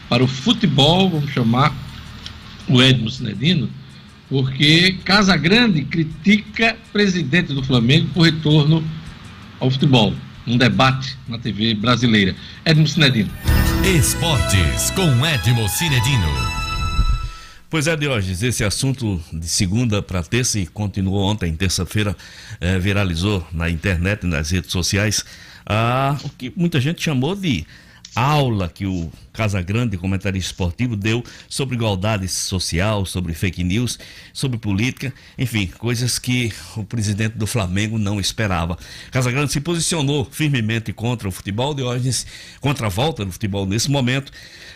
[0.10, 1.74] para o futebol, vamos chamar
[2.68, 3.70] o Edmo Sinedino,
[4.30, 8.84] porque Casa Grande critica presidente do Flamengo por retorno
[9.60, 10.14] ao futebol
[10.48, 12.36] um debate na TV brasileira.
[12.66, 13.30] Edmo Cinedino.
[13.86, 16.62] Esportes com Edmo Cinedino.
[17.70, 22.16] Pois é, Diógenes, esse assunto de segunda para terça e continuou ontem, terça-feira,
[22.60, 25.24] eh, viralizou na internet, nas redes sociais,
[25.66, 27.66] ah, o que muita gente chamou de
[28.16, 33.98] aula que o Casagrande, comentarista esportivo, deu sobre igualdade social, sobre fake news,
[34.34, 38.78] sobre política, enfim, coisas que o presidente do Flamengo não esperava.
[39.10, 42.26] Casagrande se posicionou firmemente contra o futebol de hoje,
[42.60, 44.32] contra a volta do futebol nesse momento,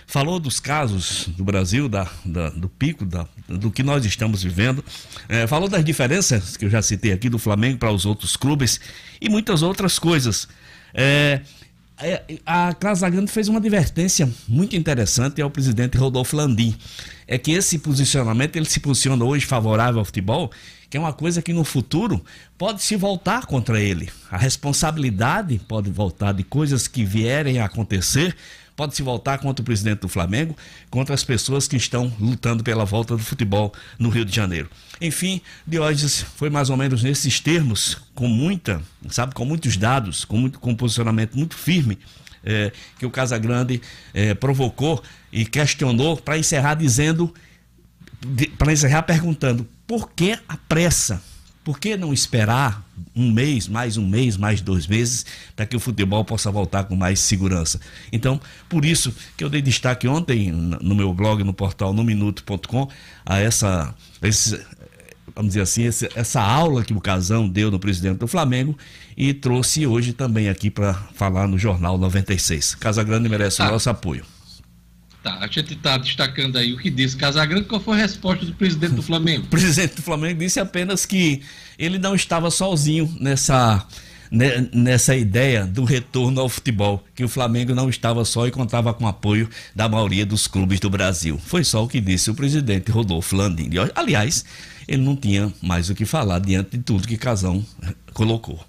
[0.08, 4.84] falou dos casos do Brasil, da, da do pico, da, do que nós estamos vivendo,
[5.28, 8.80] é, falou das diferenças que eu já citei aqui do Flamengo para os outros clubes
[9.20, 10.48] e muitas outras coisas.
[10.94, 11.42] É,
[12.46, 16.76] a Casa Grande fez uma advertência muito interessante ao presidente Rodolfo Landim.
[17.28, 20.52] É que esse posicionamento, ele se posiciona hoje favorável ao futebol,
[20.90, 22.24] que é uma coisa que no futuro
[22.58, 24.10] pode se voltar contra ele.
[24.30, 28.36] A responsabilidade pode voltar de coisas que vierem a acontecer
[28.76, 30.56] pode se voltar contra o presidente do Flamengo,
[30.90, 34.70] contra as pessoas que estão lutando pela volta do futebol no Rio de Janeiro.
[35.00, 40.38] Enfim, Diógenes foi mais ou menos nesses termos, com muita, sabe, com muitos dados, com,
[40.38, 41.98] muito, com um posicionamento muito firme,
[42.44, 43.82] é, que o Casagrande
[44.14, 45.02] é, provocou
[45.32, 47.34] e questionou para encerrar dizendo,
[48.58, 51.22] para encerrar perguntando, por que a pressa?
[51.66, 55.80] Por que não esperar um mês, mais um mês, mais dois meses, para que o
[55.80, 57.82] futebol possa voltar com mais segurança?
[58.12, 58.40] Então,
[58.70, 62.88] por isso que eu dei destaque ontem no meu blog, no portal nominuto.com,
[63.26, 64.64] a essa, esse,
[65.36, 68.78] vamos dizer assim, esse, essa aula que o Casão deu no presidente do Flamengo
[69.18, 72.76] e trouxe hoje também aqui para falar no Jornal 96.
[72.76, 73.70] Casa Grande merece ah.
[73.70, 74.24] o nosso apoio.
[75.26, 77.64] Tá, a gente está destacando aí o que disse Casagrande.
[77.64, 79.46] Qual foi a resposta do presidente do Flamengo?
[79.46, 81.42] o presidente do Flamengo disse apenas que
[81.80, 83.84] ele não estava sozinho nessa,
[84.30, 88.94] né, nessa ideia do retorno ao futebol, que o Flamengo não estava só e contava
[88.94, 91.42] com o apoio da maioria dos clubes do Brasil.
[91.44, 93.72] Foi só o que disse o presidente Rodolfo Landim.
[93.96, 94.46] Aliás,
[94.88, 97.66] ele não tinha mais o que falar diante de tudo que Casão
[98.14, 98.64] colocou.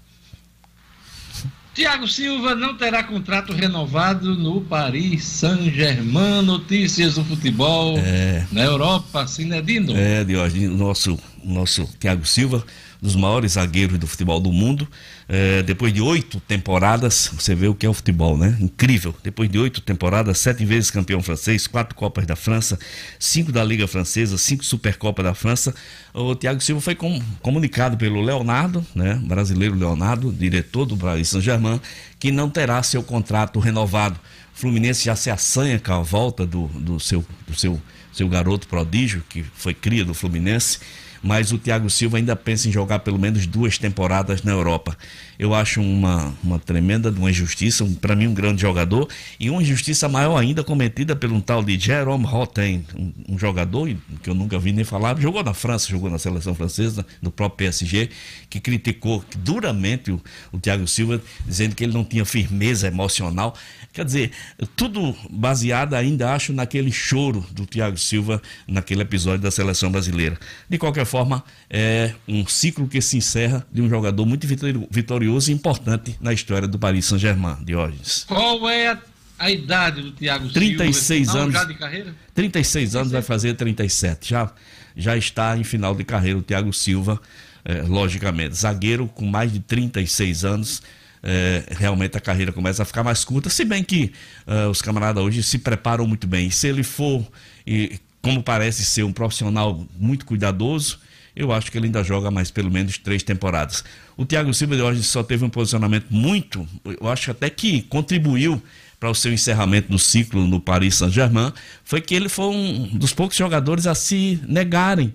[1.77, 6.41] Tiago Silva não terá contrato renovado no Paris Saint-Germain.
[6.41, 9.95] Notícias do futebol é, na Europa, Sinedino.
[9.95, 12.65] É, Diógenes, nosso, nosso Tiago Silva
[13.01, 14.87] dos maiores zagueiros do futebol do mundo.
[15.29, 18.57] É, depois de oito temporadas, você vê o que é o futebol, né?
[18.59, 19.13] Incrível.
[19.23, 22.79] Depois de oito temporadas, sete vezes campeão francês, quatro Copas da França,
[23.19, 25.75] cinco da Liga Francesa, cinco Supercopa da França.
[26.13, 29.19] O Thiago Silva foi com, comunicado pelo Leonardo, né?
[29.23, 31.79] Brasileiro Leonardo, diretor do Paris Saint-Germain,
[32.19, 34.19] que não terá seu contrato renovado.
[34.55, 37.79] O Fluminense já se assanha com a volta do, do, seu, do seu,
[38.11, 40.79] seu garoto prodígio, que foi cria do Fluminense
[41.21, 44.97] mas o Thiago Silva ainda pensa em jogar pelo menos duas temporadas na Europa.
[45.39, 49.07] Eu acho uma, uma tremenda uma injustiça, um, para mim um grande jogador,
[49.39, 53.87] e uma injustiça maior ainda cometida por um tal de Jerome Rotten, um, um, jogador
[54.23, 57.57] que eu nunca vi nem falar, jogou na França, jogou na seleção francesa, no próprio
[57.57, 58.09] PSG,
[58.49, 60.21] que criticou duramente o,
[60.51, 63.55] o Thiago Silva, dizendo que ele não tinha firmeza emocional.
[63.93, 64.31] Quer dizer,
[64.75, 70.37] tudo baseado ainda, acho, naquele choro do Thiago Silva naquele episódio da seleção brasileira.
[70.69, 74.47] De qualquer forma, é um ciclo que se encerra de um jogador muito
[74.89, 78.23] vitorioso e importante na história do Paris Saint-Germain, Diógenes.
[78.27, 78.97] Qual é a,
[79.37, 81.43] a idade do Thiago 36 Silva?
[81.43, 81.53] anos.
[81.53, 82.15] Já de carreira?
[82.33, 84.29] 36 anos, vai fazer 37.
[84.29, 84.51] Já,
[84.95, 87.21] já está em final de carreira o Thiago Silva,
[87.65, 88.55] é, logicamente.
[88.55, 90.81] Zagueiro com mais de 36 anos
[91.23, 94.13] é, realmente a carreira começa a ficar mais curta, se bem que
[94.47, 96.47] uh, os camaradas hoje se preparam muito bem.
[96.47, 97.25] E se ele for,
[97.65, 100.99] e como parece ser um profissional muito cuidadoso,
[101.37, 103.83] eu acho que ele ainda joga mais pelo menos três temporadas.
[104.15, 106.67] O Thiago Silva de hoje só teve um posicionamento muito,
[106.99, 108.61] eu acho até que contribuiu
[108.99, 113.13] para o seu encerramento do ciclo no Paris Saint-Germain, foi que ele foi um dos
[113.13, 115.13] poucos jogadores a se negarem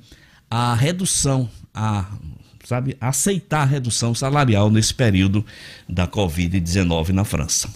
[0.48, 2.06] a redução, a
[2.64, 5.44] sabe, aceitar a redução salarial nesse período
[5.88, 7.68] da Covid-19 na França.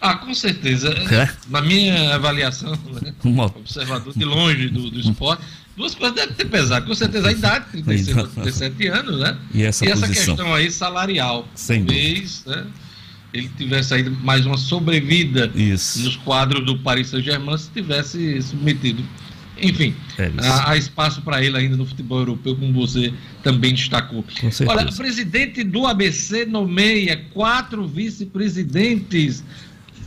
[0.00, 0.90] Ah, com certeza.
[0.90, 1.28] É?
[1.48, 3.12] Na minha avaliação, né,
[3.56, 5.42] observador de longe do, do esporte,
[5.76, 6.86] duas coisas devem ter pesado.
[6.86, 9.36] Com certeza a idade, 36, 37 anos, né?
[9.52, 11.48] E essa, e essa questão aí salarial.
[11.54, 12.66] Sem Talvez, né?
[13.32, 16.02] Ele tivesse aí mais uma sobrevida Isso.
[16.02, 19.02] nos quadros do Paris Saint-Germain se tivesse submetido
[19.60, 23.12] enfim, é há, há, espaço para ele ainda no futebol europeu, como você
[23.42, 24.24] também destacou.
[24.66, 29.44] Olha, o presidente do ABC nomeia quatro vice-presidentes.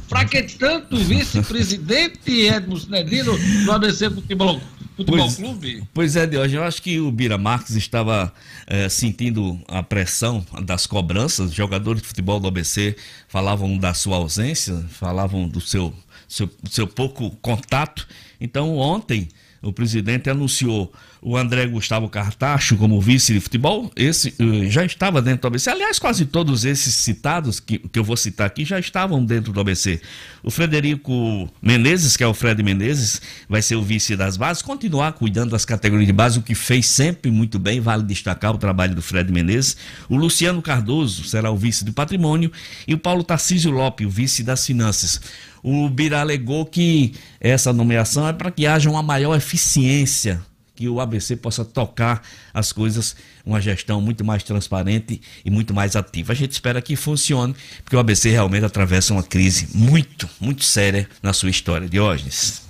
[0.09, 4.61] Para que tanto vice-presidente, Edmo Sinedino, do ABC Futebol,
[4.97, 5.83] Futebol pois, Clube?
[5.93, 8.33] Pois é, de hoje eu acho que o Bira Marques estava
[8.65, 11.51] é, sentindo a pressão das cobranças.
[11.51, 12.95] Os jogadores de futebol do ABC
[13.27, 15.93] falavam da sua ausência, falavam do seu,
[16.27, 18.07] seu, seu pouco contato.
[18.41, 19.29] Então, ontem,
[19.61, 20.91] o presidente anunciou
[21.22, 25.70] o André Gustavo Cartacho como vice de futebol, esse uh, já estava dentro do ABC.
[25.70, 29.59] Aliás, quase todos esses citados que, que eu vou citar aqui já estavam dentro do
[29.59, 30.01] ABC.
[30.43, 35.13] O Frederico Menezes, que é o Fred Menezes, vai ser o vice das bases, continuar
[35.13, 38.95] cuidando das categorias de base, o que fez sempre muito bem, vale destacar o trabalho
[38.95, 39.76] do Fred Menezes.
[40.07, 42.51] O Luciano Cardoso será o vice do patrimônio
[42.88, 45.20] e o Paulo Tarcísio Lopes, o vice das finanças.
[45.63, 50.41] O Bira alegou que essa nomeação é para que haja uma maior eficiência,
[50.78, 52.21] que o ABC possa tocar
[52.53, 56.34] as coisas, uma gestão muito mais transparente e muito mais ativa.
[56.34, 61.09] A gente espera que funcione, porque o ABC realmente atravessa uma crise muito, muito séria
[61.23, 61.89] na sua história.
[61.89, 62.61] Diógenes.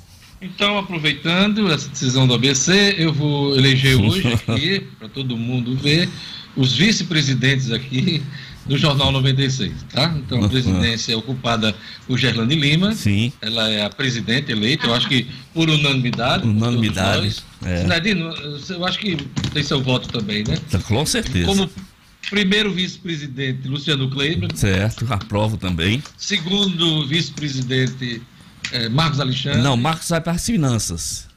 [0.42, 6.08] Então, aproveitando essa decisão do ABC, eu vou eleger hoje aqui, para todo mundo ver,
[6.56, 8.24] os vice-presidentes aqui
[8.68, 10.14] do Jornal 96, tá?
[10.18, 12.94] Então a presidência é ocupada por Gerlane Lima.
[12.94, 13.32] Sim.
[13.42, 16.48] Ela é a presidente eleita, eu acho que por unanimidade.
[16.48, 17.44] Unanimidade.
[17.66, 17.82] É.
[17.82, 18.34] Sinadino,
[18.70, 19.16] eu acho que
[19.54, 20.58] tem seu voto também, né?
[20.70, 21.46] Tá, com certeza.
[21.46, 21.70] Como
[22.30, 24.50] primeiro vice-presidente, Luciano Kleber.
[24.54, 26.04] Certo, aprovo também.
[26.18, 28.22] Segundo vice-presidente,
[28.72, 29.62] é, Marcos Alexandre.
[29.62, 31.28] Não, Marcos vai para as finanças.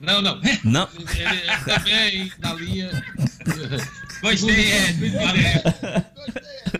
[0.00, 0.40] Não, não.
[0.62, 0.88] Não.
[1.14, 3.04] Ele, ele também na linha.
[4.22, 4.92] Gostei, é.
[4.92, 6.72] Gostei.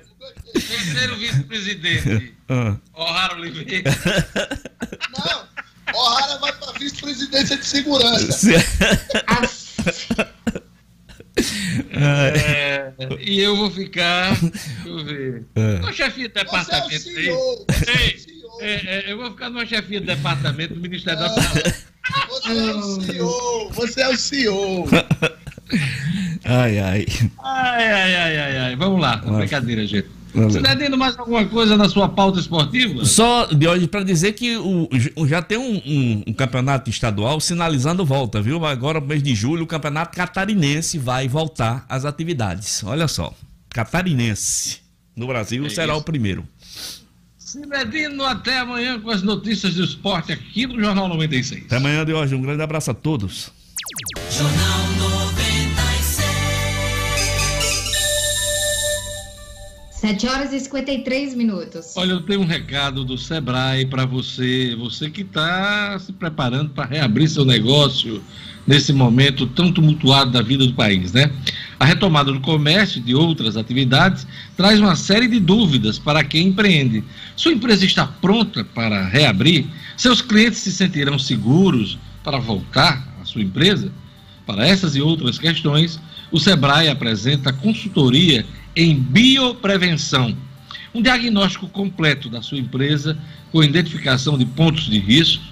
[0.87, 2.35] Terceiro vice-presidente.
[2.49, 2.77] Ah.
[2.95, 3.91] O'Hara Oliveira.
[5.19, 5.49] Não,
[5.93, 8.51] O'Hara vai para vice-presidência de segurança.
[11.91, 14.35] É, e eu vou ficar.
[14.41, 15.45] Deixa eu ver.
[15.57, 15.81] É.
[15.81, 17.03] Uma chefia de departamento.
[17.03, 18.57] Você é o CEO, você é o CEO.
[18.61, 21.75] É, é, eu vou ficar numa chefia de departamento do Ministério da Saúde.
[22.29, 23.71] Você é o CEO.
[23.73, 24.89] Você é o CEO.
[26.45, 27.07] Ai, ai.
[27.43, 28.77] Ai, ai, ai, ai, ai.
[28.77, 29.17] Vamos lá.
[29.17, 30.16] Brincadeira, gente.
[30.45, 33.05] Você está tendo mais alguma coisa na sua pauta esportiva?
[33.05, 34.89] Só de hoje para dizer que o,
[35.27, 38.65] já tem um, um, um, campeonato estadual sinalizando volta, viu?
[38.65, 42.85] Agora, no mês de julho, o campeonato catarinense vai voltar às atividades.
[42.85, 43.33] Olha só,
[43.71, 44.81] catarinense
[45.17, 46.03] no Brasil é será isso.
[46.03, 46.47] o primeiro.
[47.39, 51.65] Sinedino, até amanhã com as notícias do esporte aqui no Jornal 96.
[51.67, 52.35] Até amanhã de hoje.
[52.35, 53.51] Um grande abraço a todos.
[54.31, 54.86] Jornal
[60.07, 61.95] 7 horas e 53 minutos.
[61.97, 66.85] Olha, eu tenho um recado do Sebrae para você, você que está se preparando para
[66.85, 68.23] reabrir seu negócio
[68.65, 71.33] nesse momento tão tumultuado da vida do país, né?
[71.81, 74.25] A retomada do comércio e de outras atividades
[74.57, 77.03] traz uma série de dúvidas para quem empreende.
[77.35, 79.67] Sua empresa está pronta para reabrir?
[79.97, 83.91] Seus clientes se sentirão seguros para voltar à sua empresa?
[84.47, 85.99] Para essas e outras questões,
[86.31, 88.47] o Sebrae apresenta consultoria
[88.77, 90.37] em bioprevenção,
[90.95, 93.17] um diagnóstico completo da sua empresa
[93.51, 95.43] com identificação de pontos de risco,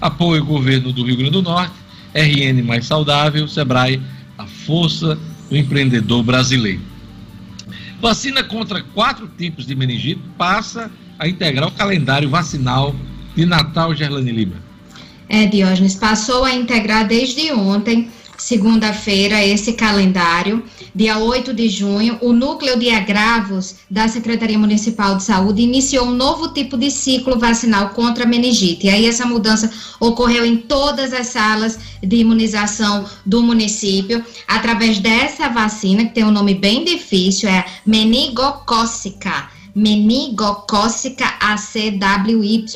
[0.00, 1.74] Apoio o governo do Rio Grande do Norte,
[2.14, 4.02] RN Mais Saudável, Sebrae,
[4.36, 5.18] a força
[5.48, 6.80] do empreendedor brasileiro.
[8.00, 12.96] Vacina contra quatro tipos de meningite passa a integrar o calendário vacinal
[13.34, 14.56] de Natal Gerlane Lima.
[15.28, 18.10] É, Diógenes, passou a integrar desde ontem
[18.42, 20.62] segunda-feira, esse calendário.
[20.94, 26.14] Dia 8 de junho, o Núcleo de Agravos da Secretaria Municipal de Saúde iniciou um
[26.14, 28.86] novo tipo de ciclo vacinal contra a meningite.
[28.86, 29.70] E aí, essa mudança
[30.00, 36.32] ocorreu em todas as salas de imunização do município, através dessa vacina, que tem um
[36.32, 42.66] nome bem difícil, é meningocócica meningocócica ACWY,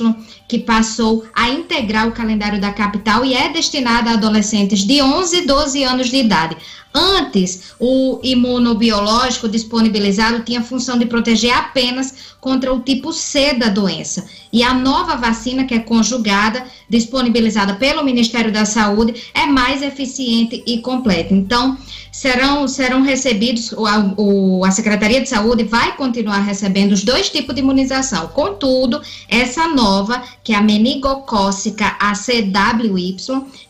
[0.48, 5.36] que passou a integrar o calendário da capital e é destinada a adolescentes de 11
[5.36, 6.56] e 12 anos de idade.
[6.98, 14.26] Antes, o imunobiológico disponibilizado tinha função de proteger apenas contra o tipo C da doença.
[14.50, 20.62] E a nova vacina, que é conjugada, disponibilizada pelo Ministério da Saúde, é mais eficiente
[20.66, 21.34] e completa.
[21.34, 21.76] Então,
[22.10, 27.54] serão, serão recebidos, a, o, a Secretaria de Saúde vai continuar recebendo os dois tipos
[27.54, 28.28] de imunização.
[28.28, 33.16] Contudo, essa nova, que é a meningocócica ACWY,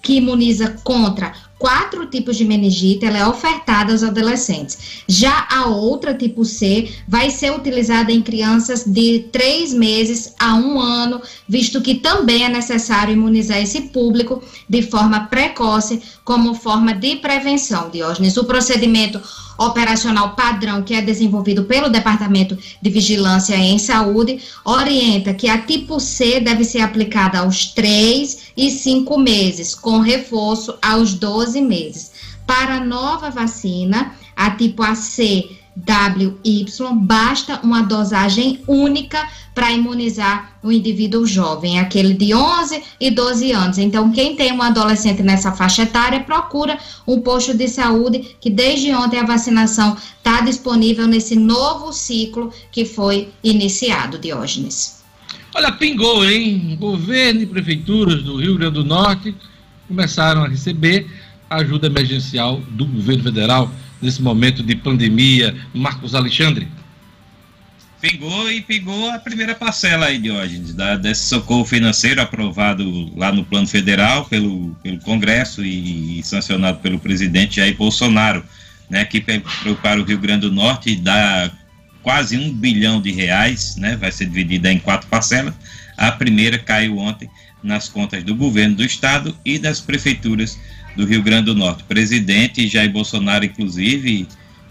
[0.01, 5.03] que imuniza contra quatro tipos de meningite, ela é ofertada aos adolescentes.
[5.09, 10.79] Já a outra, tipo C, vai ser utilizada em crianças de três meses a um
[10.79, 17.17] ano, visto que também é necessário imunizar esse público de forma precoce, como forma de
[17.17, 18.37] prevenção, Diógenes.
[18.37, 19.21] O procedimento
[19.59, 25.99] operacional padrão que é desenvolvido pelo Departamento de Vigilância em Saúde orienta que a tipo
[25.99, 32.13] C deve ser aplicada aos 3 e 5 meses, com reforço aos 12 meses.
[32.47, 36.67] Para a nova vacina, a tipo AC WY,
[37.03, 43.79] basta uma dosagem única para imunizar o indivíduo jovem, aquele de 11 e 12 anos.
[43.79, 48.93] Então, quem tem um adolescente nessa faixa etária, procura um posto de saúde, que desde
[48.95, 55.05] ontem a vacinação está disponível nesse novo ciclo que foi iniciado, Diógenes.
[55.55, 56.77] Olha, pingou, hein?
[56.79, 59.35] Governo e prefeituras do Rio Grande do Norte
[59.89, 61.07] começaram a receber
[61.49, 63.71] ajuda emergencial do governo federal
[64.01, 65.55] nesse momento de pandemia.
[65.75, 66.69] Marcos Alexandre.
[68.01, 73.45] Pingou e pingou a primeira parcela aí, Diógenes, da, desse socorro financeiro aprovado lá no
[73.45, 78.45] plano federal pelo, pelo Congresso e, e sancionado pelo presidente Jair Bolsonaro,
[78.89, 81.51] né, que para o Rio Grande do Norte dá
[82.03, 85.55] quase um bilhão de reais, né, vai ser dividida em quatro parcelas.
[85.97, 87.29] A primeira caiu ontem
[87.63, 90.59] nas contas do governo do estado e das prefeituras
[90.97, 91.83] do Rio Grande do Norte.
[91.83, 94.27] O presidente Jair Bolsonaro, inclusive,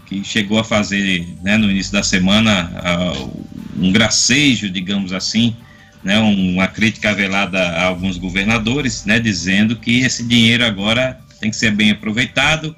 [0.06, 3.46] que chegou a fazer né, no início da semana uh,
[3.78, 5.54] um gracejo, digamos assim,
[6.02, 11.56] né, uma crítica velada a alguns governadores, né, dizendo que esse dinheiro agora tem que
[11.56, 12.74] ser bem aproveitado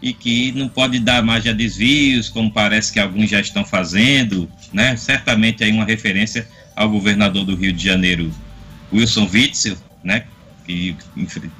[0.00, 4.48] e que não pode dar mais a desvios, como parece que alguns já estão fazendo,
[4.72, 6.46] né, certamente aí uma referência
[6.76, 8.32] ao governador do Rio de Janeiro,
[8.92, 10.24] Wilson Witzel, né,
[10.68, 10.94] que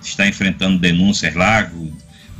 [0.02, 1.70] está enfrentando denúncias lá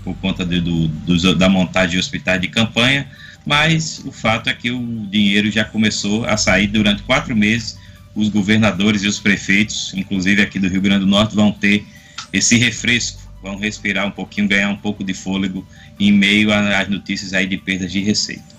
[0.05, 3.09] por conta de, do, do, da montagem de hospitais de campanha,
[3.47, 7.79] mas o fato é que o dinheiro já começou a sair durante quatro meses.
[8.14, 11.87] Os governadores e os prefeitos, inclusive aqui do Rio Grande do Norte, vão ter
[12.33, 15.66] esse refresco, vão respirar um pouquinho, ganhar um pouco de fôlego
[15.99, 18.59] em meio às notícias aí de perdas de receita.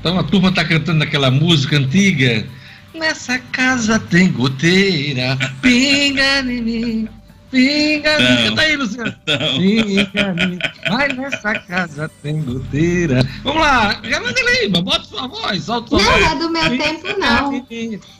[0.00, 2.46] Então a turma está cantando aquela música antiga
[2.92, 7.08] Nessa casa tem goteira, pinga em mim,
[7.50, 8.48] pinga em mim.
[8.48, 9.14] Canta aí, Luciano.
[9.24, 10.58] Pinga em mim,
[10.90, 13.22] mas nessa casa tem goteira.
[13.44, 16.20] Vamos lá, Gerlane Lima, bota sua voz, solta sua não, voz.
[16.20, 17.66] Não, é do meu pinga tempo, não.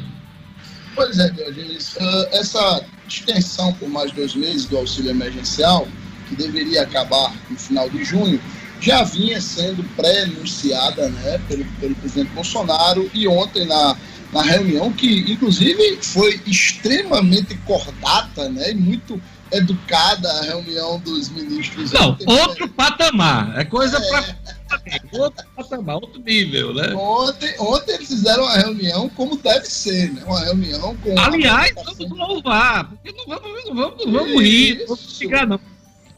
[0.94, 1.96] Pois é, Diogenes,
[2.32, 5.86] essa extensão por mais dois meses do auxílio emergencial,
[6.28, 8.40] que deveria acabar no final de junho,
[8.80, 13.96] já vinha sendo pré-anunciada né, pelo, pelo presidente Bolsonaro e ontem na,
[14.32, 19.20] na reunião, que inclusive foi extremamente cordata né, e muito
[19.52, 21.92] educada a reunião dos ministros.
[21.92, 22.72] Não, ontem, outro né?
[22.76, 24.08] patamar, é coisa é...
[24.08, 26.94] para outro patamar, outro nível, né?
[26.94, 30.22] Ontem, ontem eles fizeram uma reunião como deve ser, né?
[30.26, 31.18] Uma reunião com.
[31.18, 35.60] Aliás, vamos louvar, porque não vamos, não vamos, não vamos rir, não vamos ficar, não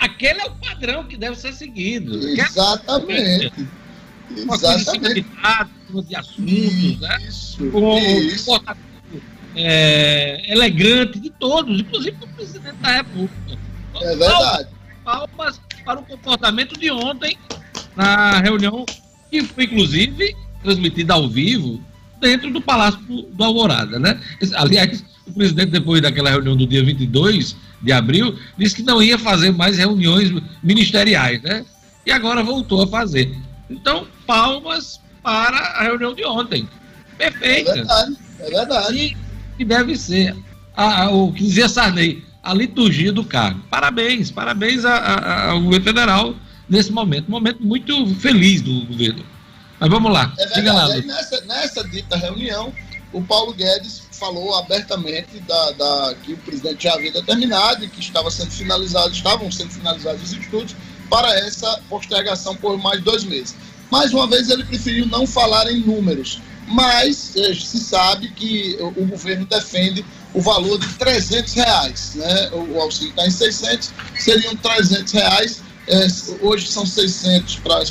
[0.00, 2.26] aquele é o padrão que deve ser seguido.
[2.28, 3.68] Exatamente.
[4.30, 5.26] Uma Exatamente.
[5.92, 7.18] coisa de assuntos, né?
[7.70, 8.50] Com isso.
[9.54, 13.58] É, elegante de todos, inclusive do presidente da República.
[14.02, 14.68] É verdade.
[15.04, 17.36] Palmas para o comportamento de ontem
[17.96, 18.84] na reunião
[19.30, 21.80] que foi, inclusive, transmitida ao vivo
[22.20, 24.20] dentro do Palácio do Alvorada, né?
[24.54, 29.18] Aliás, o presidente, depois daquela reunião do dia 22 de abril, disse que não ia
[29.18, 30.30] fazer mais reuniões
[30.62, 31.64] ministeriais, né?
[32.04, 33.34] E agora voltou a fazer.
[33.68, 36.68] Então, palmas para a reunião de ontem.
[37.16, 37.70] Perfeita.
[37.70, 38.98] É verdade, é verdade.
[38.98, 39.16] E
[39.60, 40.34] que deve ser
[40.74, 43.60] a, a, o que dizia Sarney, a liturgia do cargo.
[43.68, 46.34] Parabéns, parabéns a, ao governo federal
[46.66, 47.28] nesse momento.
[47.28, 49.22] Um momento muito feliz do governo.
[49.78, 50.88] Mas vamos lá, é lá.
[50.88, 52.72] Nessa, nessa dita reunião,
[53.12, 58.00] o Paulo Guedes falou abertamente da, da, que o presidente já havia determinado e que
[58.00, 60.74] estava sendo finalizado, estavam sendo finalizados os estudos
[61.10, 63.54] para essa postergação por mais dois meses.
[63.90, 66.40] Mais uma vez, ele preferiu não falar em números,
[66.70, 72.12] mas eh, se sabe que o, governo defende o valor de 300 reais.
[72.14, 72.50] Né?
[72.52, 75.62] O, o auxílio está em 600, seriam 300 reais.
[75.88, 76.06] É,
[76.42, 77.82] hoje são 600 para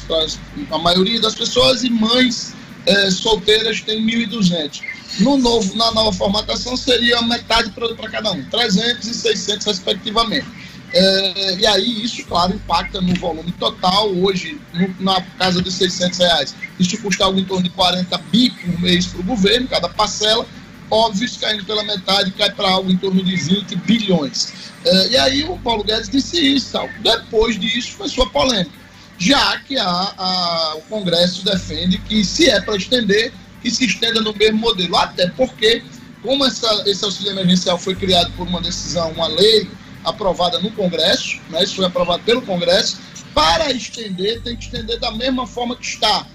[0.72, 2.54] a maioria das pessoas e mães
[2.86, 4.82] é, solteiras têm 1.200.
[5.20, 10.48] No novo, na nova formatação seria metade para cada um, 300 e 600 respectivamente.
[10.92, 14.10] É, e aí isso, claro, impacta no volume total.
[14.16, 18.50] Hoje, no, na casa de 600 reais, isso custa algo em torno de 40 bi
[18.50, 20.46] por mês para o governo, cada parcela.
[20.92, 24.52] Óbvio, isso caindo pela metade, cai para algo em torno de 20 bilhões.
[24.84, 26.72] É, e aí o Paulo Guedes disse isso.
[26.72, 26.90] Tal.
[27.02, 28.80] Depois disso, foi sua polêmica.
[29.18, 34.22] Já que a, a, o Congresso defende que, se é para estender, que se estenda
[34.22, 34.96] no mesmo modelo.
[34.96, 35.84] Até porque,
[36.24, 39.70] como essa, esse auxílio emergencial foi criado por uma decisão, uma lei
[40.04, 43.00] aprovada no Congresso, né, isso foi aprovado pelo Congresso,
[43.34, 46.26] para estender, tem que estender da mesma forma que está.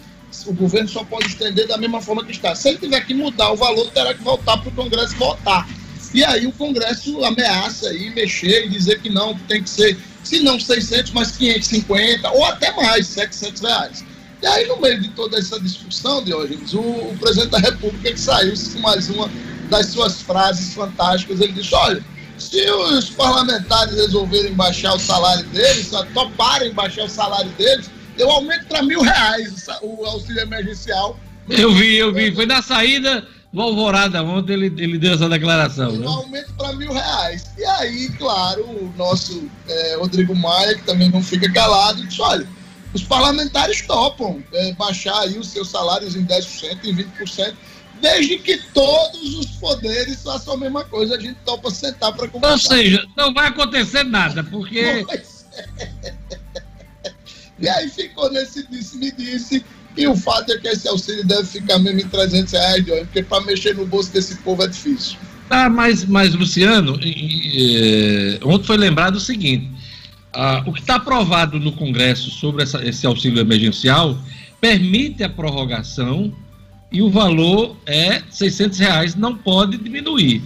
[0.46, 2.54] O governo só pode estender da mesma forma que está.
[2.54, 5.68] Se ele tiver que mudar o valor, terá que voltar para o Congresso votar.
[6.12, 9.98] E aí o Congresso ameaça aí mexer e dizer que não, que tem que ser,
[10.22, 14.04] se não 600, mas 550 ou até mais, 700 reais.
[14.44, 18.20] E aí, no meio de toda essa discussão, Diógenes, o, o presidente da República que
[18.20, 19.30] saiu com mais uma
[19.70, 21.40] das suas frases fantásticas.
[21.40, 22.04] Ele disse: olha,
[22.38, 28.66] se os parlamentares resolverem baixar o salário deles, toparem baixar o salário deles, eu aumento
[28.66, 31.18] para mil reais o auxílio emergencial.
[31.48, 32.34] Eu vi, eu vi.
[32.34, 35.90] Foi na saída do Alvorada ontem ele, ele deu essa declaração.
[35.90, 36.06] Um né?
[36.06, 37.46] aumento para mil reais.
[37.58, 42.46] E aí, claro, o nosso é, Rodrigo Maia, que também não fica calado, disse: olha
[42.94, 47.54] os parlamentares topam é, baixar aí os seus salários em 10%, em 20%,
[48.04, 52.52] desde que todos os poderes façam a mesma coisa, a gente topa sentar para conversar.
[52.52, 55.06] Ou seja, não vai acontecer nada, porque
[57.58, 59.64] E aí ficou nesse disse-me-disse.
[59.96, 63.44] E o fato é que esse auxílio deve ficar mesmo em 300 reais, porque para
[63.44, 65.16] mexer no bolso desse povo é difícil.
[65.48, 69.70] Ah, mas, mas Luciano, e, e, ontem foi lembrado o seguinte:
[70.32, 74.18] ah, o que está aprovado no Congresso sobre essa, esse auxílio emergencial
[74.60, 76.34] permite a prorrogação
[76.90, 80.42] e o valor é 600 reais, não pode diminuir.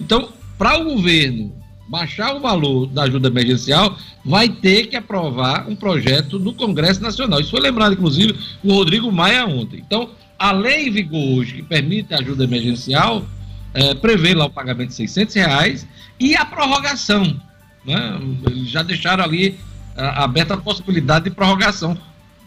[0.00, 1.52] Então, para o governo
[1.88, 7.40] baixar o valor da ajuda emergencial, vai ter que aprovar um projeto no Congresso Nacional.
[7.40, 8.34] Isso foi lembrado, inclusive,
[8.64, 9.82] o Rodrigo Maia ontem.
[9.86, 13.24] Então, a lei em vigor hoje, que permite a ajuda emergencial,
[13.74, 15.86] é, prevê lá o pagamento de 600 reais
[16.18, 17.40] e a prorrogação.
[17.84, 18.20] Né?
[18.46, 19.58] Eles já deixaram ali
[19.96, 21.96] a, aberta a possibilidade de prorrogação,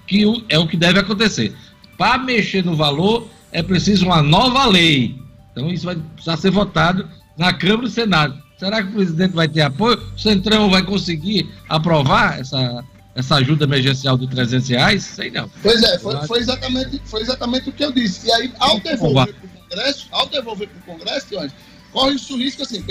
[0.08, 1.56] que é o que deve acontecer.
[1.98, 5.16] Para mexer no valor, é preciso uma nova lei.
[5.52, 8.44] Então, isso vai precisar ser votado na Câmara e Senado.
[8.60, 9.98] Será que o presidente vai ter apoio?
[10.14, 12.84] O Centrão vai conseguir aprovar essa,
[13.16, 15.04] essa ajuda emergencial de 300 reais?
[15.04, 15.50] Sei não.
[15.64, 18.28] Pois é, foi, foi, exatamente, foi exatamente o que eu disse.
[18.28, 21.28] E aí, ao devolver para o Congresso, ao devolver para o Congresso,
[21.94, 22.84] corre-se o risco assim,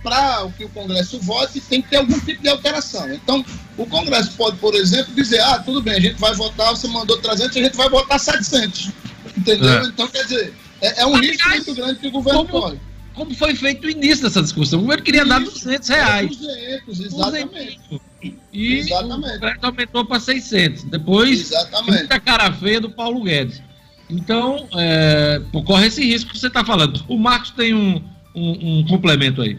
[0.00, 3.12] para que o Congresso vote, tem que ter algum tipo de alteração.
[3.12, 3.44] Então,
[3.76, 7.18] o Congresso pode, por exemplo, dizer, ah, tudo bem, a gente vai votar, você mandou
[7.18, 8.92] 300, a gente vai votar 700.
[9.36, 9.70] Entendeu?
[9.70, 9.86] É.
[9.86, 12.78] Então, quer dizer, é, é um Mas, risco muito grande que o governo como, corre
[13.14, 14.80] como foi feito o início dessa discussão.
[14.80, 16.36] O governo queria Isso, dar 200 reais.
[16.36, 17.80] 200, exatamente.
[17.90, 18.38] 200.
[18.52, 19.36] E exatamente.
[19.36, 20.84] o crédito aumentou para 600.
[20.84, 21.98] Depois, exatamente.
[21.98, 23.62] muita cara feia do Paulo Guedes.
[24.10, 27.04] Então, é, corre esse risco que você está falando.
[27.08, 28.02] O Marcos tem um,
[28.34, 29.58] um, um, complemento aí.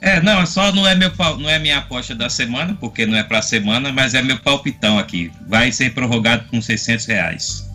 [0.00, 3.24] É, não, só não é, meu, não é minha aposta da semana, porque não é
[3.24, 5.32] para semana, mas é meu palpitão aqui.
[5.46, 7.67] Vai ser prorrogado com 600 reais.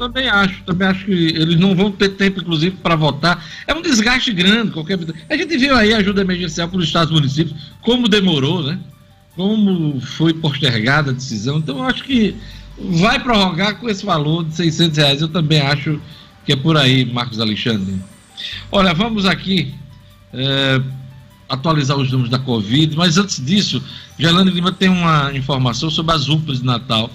[0.00, 3.44] Também acho, também acho que eles não vão ter tempo, inclusive, para votar.
[3.66, 4.98] É um desgaste grande, qualquer.
[5.28, 8.78] A gente viu aí a ajuda emergencial para os estados e municípios, como demorou, né?
[9.36, 11.58] Como foi postergada a decisão.
[11.58, 12.34] Então, acho que
[12.78, 15.20] vai prorrogar com esse valor de 600 reais.
[15.20, 16.00] Eu também acho
[16.46, 17.94] que é por aí, Marcos Alexandre.
[18.72, 19.74] Olha, vamos aqui
[20.32, 20.80] é,
[21.46, 23.82] atualizar os números da Covid, mas antes disso,
[24.18, 27.10] Gelane Lima tem uma informação sobre as UPAs de Natal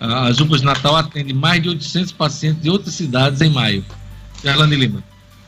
[0.00, 3.84] as UPAs Natal atendem mais de 800 pacientes de outras cidades em maio.
[4.42, 5.02] Gerlane Lima.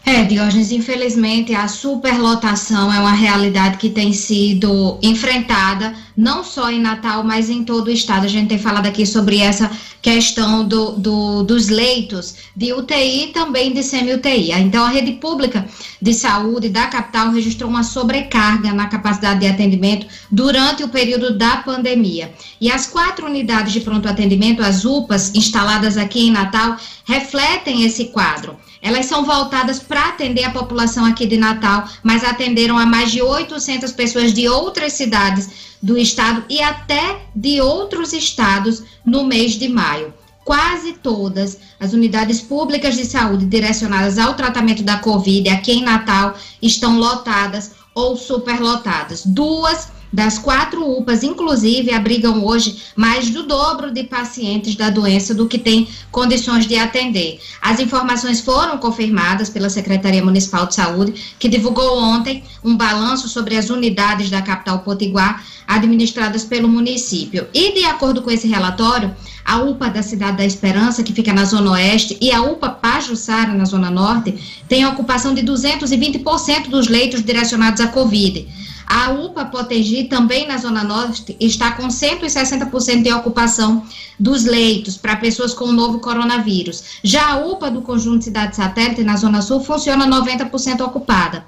[0.08, 6.80] É, Diógenes, infelizmente a superlotação é uma realidade que tem sido enfrentada não só em
[6.80, 8.24] Natal, mas em todo o estado.
[8.24, 9.68] A gente tem falado aqui sobre essa
[10.00, 14.52] questão do, do, dos leitos de UTI e também de semi-UTI.
[14.52, 15.66] Então, a rede pública
[16.00, 21.56] de saúde da capital registrou uma sobrecarga na capacidade de atendimento durante o período da
[21.56, 22.32] pandemia.
[22.60, 28.04] E as quatro unidades de pronto atendimento, as UPAs, instaladas aqui em Natal, refletem esse
[28.06, 28.56] quadro.
[28.82, 33.22] Elas são voltadas para atender a população aqui de Natal, mas atenderam a mais de
[33.22, 39.68] 800 pessoas de outras cidades do estado e até de outros estados no mês de
[39.68, 40.12] maio.
[40.44, 46.36] Quase todas as unidades públicas de saúde direcionadas ao tratamento da Covid aqui em Natal
[46.62, 49.24] estão lotadas ou superlotadas.
[49.26, 55.46] Duas das quatro UPAs, inclusive, abrigam hoje mais do dobro de pacientes da doença do
[55.46, 57.38] que tem condições de atender.
[57.60, 63.58] As informações foram confirmadas pela Secretaria Municipal de Saúde, que divulgou ontem um balanço sobre
[63.58, 67.46] as unidades da capital potiguar administradas pelo município.
[67.52, 69.14] E, de acordo com esse relatório,
[69.44, 73.52] a UPA da Cidade da Esperança, que fica na Zona Oeste, e a UPA Pajussara,
[73.52, 74.34] na Zona Norte,
[74.66, 78.48] tem ocupação de 220% dos leitos direcionados à Covid.
[78.86, 83.84] A UPA Potegi, também na Zona Norte, está com 160% de ocupação
[84.18, 87.00] dos leitos para pessoas com o novo coronavírus.
[87.02, 91.44] Já a UPA do Conjunto Cidade Satélite, na Zona Sul, funciona 90% ocupada.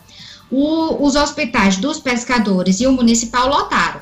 [0.51, 4.01] O, os hospitais dos pescadores e o municipal lotaram.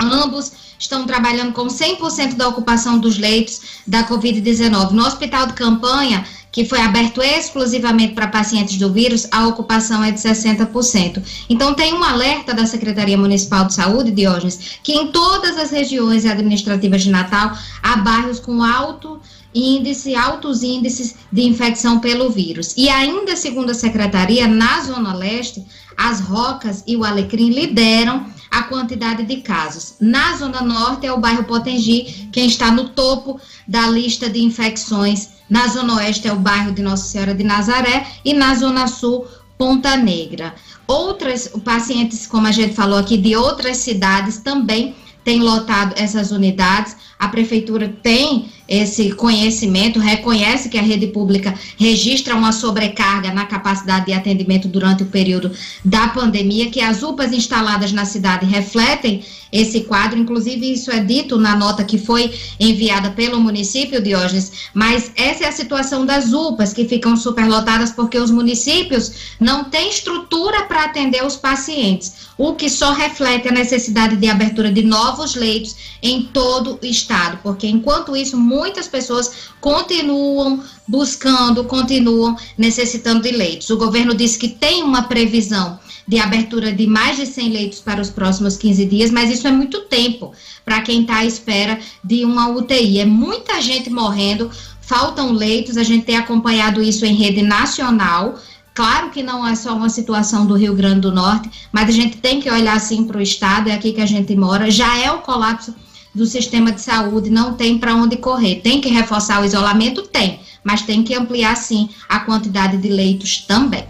[0.00, 4.90] Ambos estão trabalhando com 100% da ocupação dos leitos da Covid-19.
[4.90, 10.12] No hospital de campanha, que foi aberto exclusivamente para pacientes do vírus, a ocupação é
[10.12, 11.22] de 60%.
[11.48, 16.26] Então, tem um alerta da Secretaria Municipal de Saúde, Diógenes, que em todas as regiões
[16.26, 19.18] administrativas de Natal há bairros com alto
[19.54, 22.74] índice, altos índices de infecção pelo vírus.
[22.76, 25.64] E ainda segundo a secretaria, na Zona Leste,
[25.96, 29.94] as Rocas e o Alecrim lideram a quantidade de casos.
[30.00, 35.30] Na Zona Norte é o bairro Potengi, quem está no topo da lista de infecções.
[35.52, 39.26] Na Zona Oeste é o bairro de Nossa Senhora de Nazaré e na Zona Sul,
[39.58, 40.54] Ponta Negra.
[40.86, 46.96] Outras pacientes, como a gente falou aqui, de outras cidades também têm lotado essas unidades.
[47.18, 54.06] A prefeitura tem esse conhecimento, reconhece que a rede pública registra uma sobrecarga na capacidade
[54.06, 55.50] de atendimento durante o período
[55.84, 61.36] da pandemia, que as UPAs instaladas na cidade refletem esse quadro, inclusive isso é dito
[61.36, 66.72] na nota que foi enviada pelo município, Diógenes, mas essa é a situação das UPAs,
[66.72, 72.70] que ficam superlotadas porque os municípios não têm estrutura para atender os pacientes, o que
[72.70, 78.16] só reflete a necessidade de abertura de novos leitos em todo o estado, porque enquanto
[78.16, 83.70] isso, muitas pessoas continuam buscando, continuam necessitando de leitos.
[83.70, 88.00] O governo disse que tem uma previsão de abertura de mais de 100 leitos para
[88.00, 90.32] os próximos 15 dias, mas isso é muito tempo
[90.64, 93.00] para quem está à espera de uma UTI.
[93.00, 94.50] É muita gente morrendo,
[94.80, 98.38] faltam leitos, a gente tem acompanhado isso em rede nacional.
[98.74, 102.16] Claro que não é só uma situação do Rio Grande do Norte, mas a gente
[102.16, 105.10] tem que olhar assim para o estado, é aqui que a gente mora, já é
[105.12, 105.74] o colapso
[106.14, 108.56] do sistema de saúde, não tem para onde correr.
[108.56, 110.02] Tem que reforçar o isolamento?
[110.02, 113.84] Tem, mas tem que ampliar sim a quantidade de leitos também.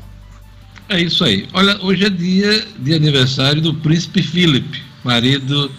[0.88, 1.48] É isso aí.
[1.52, 5.70] Olha, hoje é dia de aniversário do príncipe Philip, marido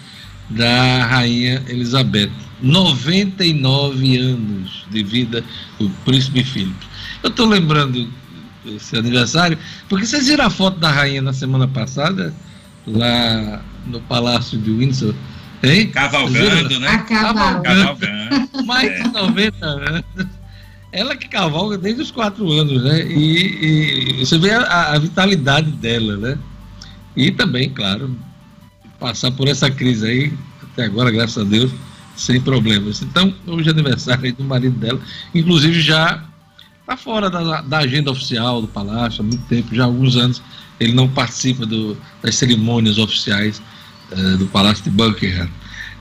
[0.50, 2.32] da rainha Elizabeth.
[2.62, 5.44] 99 anos de vida
[5.78, 6.76] do príncipe Philip.
[7.22, 8.10] Eu estou lembrando
[8.66, 9.58] esse aniversário,
[9.90, 12.34] porque vocês viram a foto da rainha na semana passada,
[12.88, 15.14] lá no Palácio de Windsor?
[15.64, 15.90] Hein?
[15.92, 16.98] Cavalgando, né?
[17.08, 17.64] Cavalgando.
[17.64, 18.66] Cavalgando.
[18.66, 20.04] Mais de 90 anos
[20.94, 23.04] ela que cavalga desde os quatro anos, né?
[23.08, 26.38] E, e você vê a, a, vitalidade dela, né?
[27.16, 28.16] E também, claro,
[29.00, 31.72] passar por essa crise aí, até agora, graças a Deus,
[32.16, 33.02] sem problemas.
[33.02, 35.02] Então, hoje é aniversário do marido dela,
[35.34, 36.24] inclusive já
[36.80, 40.44] está fora da, da, agenda oficial do Palácio há muito tempo, já há alguns anos
[40.80, 43.62] ele não participa do, das cerimônias oficiais
[44.12, 45.50] uh, do Palácio de Buckingham.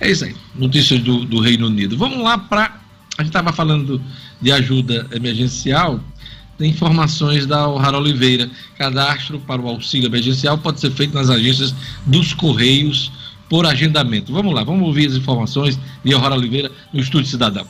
[0.01, 1.97] É isso aí, notícias do, do Reino Unido.
[1.97, 2.81] Vamos lá para.
[3.19, 4.03] A gente estava falando
[4.41, 6.01] de ajuda emergencial,
[6.59, 8.51] tem informações da O'Hara Oliveira.
[8.77, 11.75] Cadastro para o auxílio emergencial pode ser feito nas agências
[12.07, 13.13] dos Correios
[13.49, 14.33] por agendamento.
[14.33, 17.67] Vamos lá, vamos ouvir as informações de O'Hara Oliveira no Estúdio Cidadão.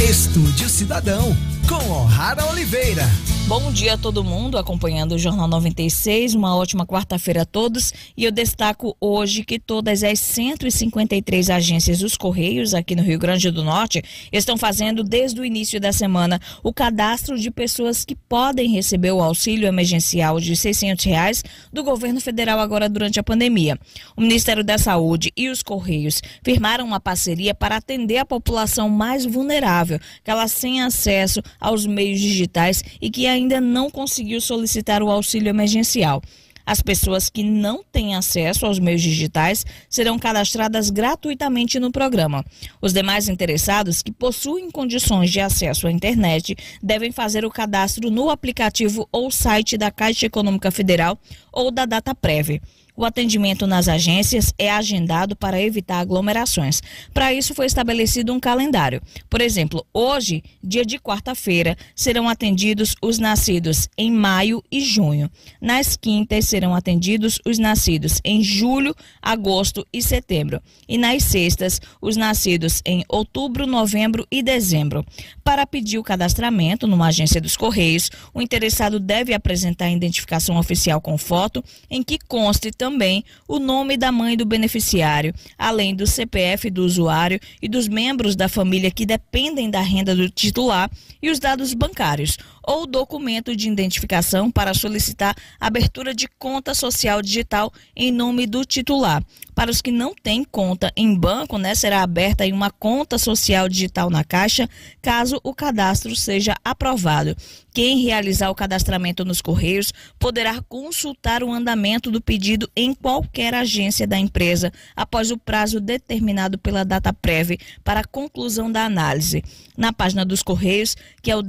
[0.00, 1.36] Estúdio Cidadão,
[1.68, 3.06] com O'Hara Oliveira.
[3.48, 6.34] Bom dia a todo mundo acompanhando o Jornal 96.
[6.34, 7.94] Uma ótima quarta-feira a todos.
[8.14, 13.50] E eu destaco hoje que todas as 153 agências dos Correios aqui no Rio Grande
[13.50, 18.68] do Norte estão fazendo desde o início da semana o cadastro de pessoas que podem
[18.68, 21.42] receber o auxílio emergencial de 600 reais
[21.72, 23.78] do governo federal agora durante a pandemia.
[24.14, 29.24] O Ministério da Saúde e os Correios firmaram uma parceria para atender a população mais
[29.24, 35.48] vulnerável, aquela sem acesso aos meios digitais e que ainda não conseguiu solicitar o auxílio
[35.48, 36.22] emergencial.
[36.68, 42.44] As pessoas que não têm acesso aos meios digitais serão cadastradas gratuitamente no programa.
[42.78, 48.28] Os demais interessados que possuem condições de acesso à internet devem fazer o cadastro no
[48.28, 51.18] aplicativo ou site da Caixa Econômica Federal
[51.50, 52.60] ou da Data Prévia.
[52.98, 56.82] O atendimento nas agências é agendado para evitar aglomerações.
[57.14, 59.00] Para isso foi estabelecido um calendário.
[59.30, 65.30] Por exemplo, hoje, dia de quarta-feira, serão atendidos os nascidos em maio e junho.
[65.60, 68.92] Nas quintas serão atendidos os nascidos em julho,
[69.22, 70.60] agosto e setembro.
[70.88, 75.06] E nas sextas, os nascidos em outubro, novembro e dezembro.
[75.44, 81.00] Para pedir o cadastramento numa agência dos Correios, o interessado deve apresentar a identificação oficial
[81.00, 86.06] com foto em que conste também também o nome da mãe do beneficiário, além do
[86.06, 91.30] CPF do usuário e dos membros da família que dependem da renda do titular e
[91.30, 98.12] os dados bancários ou documento de identificação para solicitar abertura de conta social digital em
[98.12, 99.24] nome do titular.
[99.54, 104.10] Para os que não têm conta em banco, né, será aberta uma conta social digital
[104.10, 104.68] na Caixa,
[105.00, 107.34] caso o cadastro seja aprovado.
[107.74, 114.06] Quem realizar o cadastramento nos Correios poderá consultar o andamento do pedido em qualquer agência
[114.06, 119.42] da empresa após o prazo determinado pela data prévia para a conclusão da análise.
[119.76, 121.42] Na página dos Correios, que é o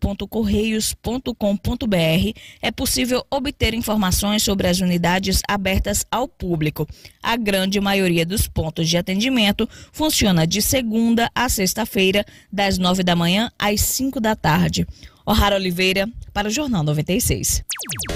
[0.00, 6.88] www.correios.com.br, é possível obter informações sobre as unidades abertas ao público.
[7.22, 13.14] A grande maioria dos pontos de atendimento funciona de segunda a sexta-feira, das nove da
[13.14, 14.86] manhã às cinco da tarde.
[15.26, 17.62] O'Hara Oliveira, para o Jornal 96.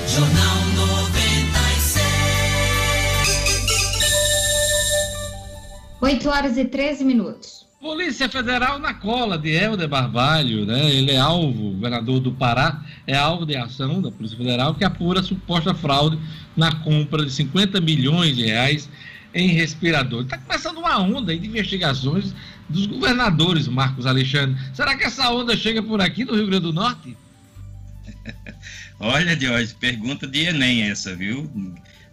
[0.08, 1.94] Jornal 96.
[6.00, 7.63] 8 horas e 13 minutos.
[7.84, 10.90] Polícia Federal na cola de Helder Barbalho, né?
[10.90, 15.22] Ele é alvo, governador do Pará, é alvo de ação da Polícia Federal que apura
[15.22, 16.18] suposta fraude
[16.56, 18.88] na compra de 50 milhões de reais
[19.34, 20.22] em respirador.
[20.22, 22.34] Está começando uma onda de investigações
[22.70, 24.58] dos governadores, Marcos Alexandre.
[24.72, 27.14] Será que essa onda chega por aqui no Rio Grande do Norte?
[28.98, 31.52] Olha, Jorge, pergunta de Enem essa, viu?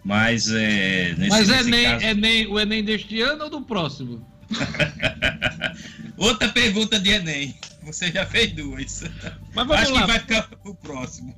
[0.04, 1.16] Mas é.
[1.18, 2.06] Nesse, Mas Enem, caso...
[2.06, 4.30] Enem, o Enem deste ano ou do próximo?
[6.22, 7.56] Outra pergunta de Enem.
[7.82, 9.04] Você já fez duas.
[9.56, 10.02] Acho lá.
[10.02, 11.36] que vai ficar o próximo.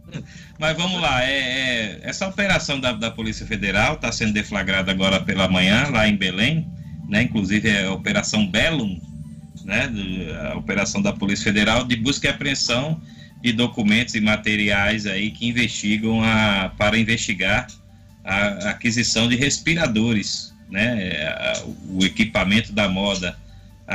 [0.60, 1.24] Mas vamos lá.
[1.24, 6.06] É, é essa operação da, da Polícia Federal está sendo deflagrada agora pela manhã, lá
[6.06, 6.68] em Belém.
[7.08, 7.24] Né?
[7.24, 9.00] Inclusive é a Operação Bellum,
[9.64, 9.90] né?
[10.52, 13.02] a operação da Polícia Federal de busca e apreensão
[13.42, 17.68] de documentos e materiais aí que investigam a, para investigar
[18.22, 21.10] a aquisição de respiradores, né?
[21.88, 23.42] o equipamento da moda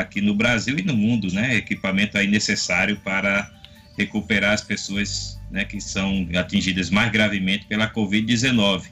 [0.00, 1.56] aqui no Brasil e no mundo, né?
[1.56, 3.50] Equipamento aí necessário para
[3.96, 8.84] recuperar as pessoas né, que são atingidas mais gravemente pela Covid-19.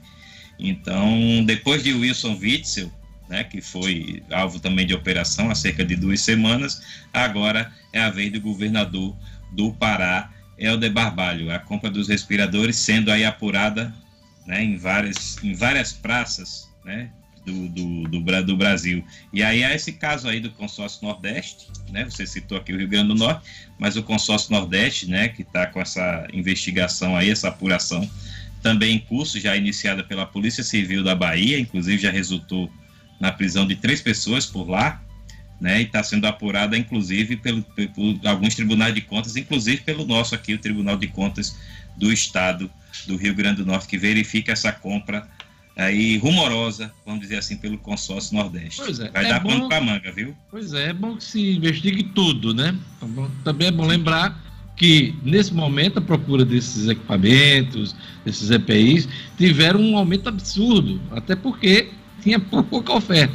[0.59, 2.90] Então, depois de Wilson Witzel,
[3.28, 6.82] né, que foi alvo também de operação há cerca de duas semanas,
[7.12, 9.16] agora é a vez do governador
[9.52, 11.50] do Pará, Helder Barbalho.
[11.50, 13.94] A compra dos respiradores sendo aí apurada
[14.46, 17.11] né, em, várias, em várias praças né,
[17.47, 19.05] do, do, do, do, Brasil.
[19.32, 22.05] E aí há esse caso aí do consórcio Nordeste, né?
[22.05, 25.66] Você citou aqui o Rio Grande do Norte, mas o consórcio Nordeste, né, que está
[25.66, 28.11] com essa investigação aí, essa apuração,
[28.61, 32.68] também em curso, já iniciada pela Polícia Civil da Bahia, inclusive já resultou
[33.20, 35.01] na prisão de três pessoas por lá,
[35.61, 35.80] né?
[35.80, 40.53] E está sendo apurada, inclusive, pelo, por alguns tribunais de contas, inclusive pelo nosso aqui,
[40.53, 41.57] o Tribunal de Contas
[41.97, 42.68] do Estado
[43.07, 45.28] do Rio Grande do Norte, que verifica essa compra
[45.77, 48.81] aí rumorosa, vamos dizer assim, pelo consórcio Nordeste.
[48.83, 50.35] Pois é, Vai é dar bom, pano para manga, viu?
[50.51, 52.74] Pois é, é bom que se investigue tudo, né?
[53.45, 54.43] Também é bom lembrar
[54.74, 61.91] que nesse momento a procura desses equipamentos, desses EPIs, tiveram um aumento absurdo, até porque
[62.22, 63.35] tinha pouca oferta.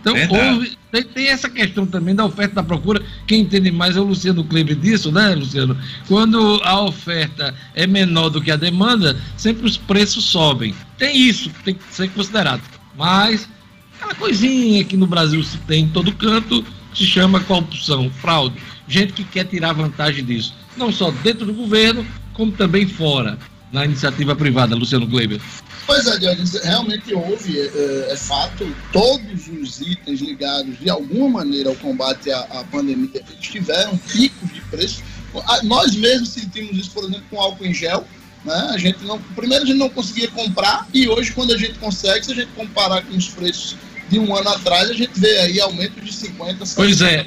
[0.00, 3.02] Então, houve, tem, tem, essa questão também da oferta e da procura.
[3.26, 5.74] Quem entende mais é o Luciano Kleber disso, né, Luciano?
[6.06, 10.74] Quando a oferta é menor do que a demanda, sempre os preços sobem.
[10.98, 12.60] Tem isso, tem que ser considerado.
[12.94, 13.48] Mas,
[13.94, 16.62] aquela coisinha que no Brasil se tem em todo canto,
[16.94, 18.56] se chama corrupção, fraude.
[18.86, 20.54] Gente que quer tirar vantagem disso.
[20.76, 23.38] Não só dentro do governo, como também fora,
[23.72, 25.40] na iniciativa privada, Luciano Kleber.
[25.86, 31.70] Pois é, Dionísio, realmente houve, é, é, fato, todos os itens ligados de alguma maneira
[31.70, 35.02] ao combate à, à pandemia tiveram picos de preço.
[35.64, 38.06] Nós mesmos sentimos isso, por exemplo, com álcool em gel.
[38.44, 38.70] Né?
[38.72, 42.24] A gente não, primeiro a gente não conseguia comprar e hoje quando a gente consegue,
[42.24, 43.76] se a gente comparar com os preços
[44.08, 47.26] de um ano atrás, a gente vê aí aumento de 50, 60, Pois é,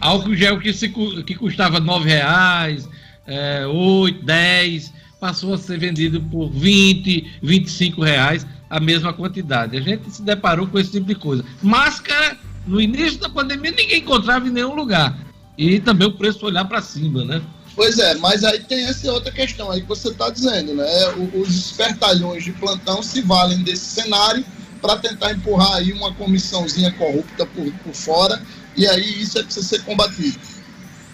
[0.00, 2.88] álcool gel que, se, que custava R$ reais,
[3.26, 9.76] é, 8, 10 passou a ser vendido por 20, 25 reais a mesma quantidade.
[9.76, 11.44] A gente se deparou com esse tipo de coisa.
[11.62, 15.16] Máscara, no início da pandemia, ninguém encontrava em nenhum lugar.
[15.56, 17.42] E também o preço olhar para cima, né?
[17.74, 20.86] Pois é, mas aí tem essa outra questão aí que você está dizendo, né?
[21.34, 24.44] Os espertalhões de plantão se valem desse cenário
[24.82, 28.40] para tentar empurrar aí uma comissãozinha corrupta por, por fora,
[28.76, 30.38] e aí isso é precisa ser combatido.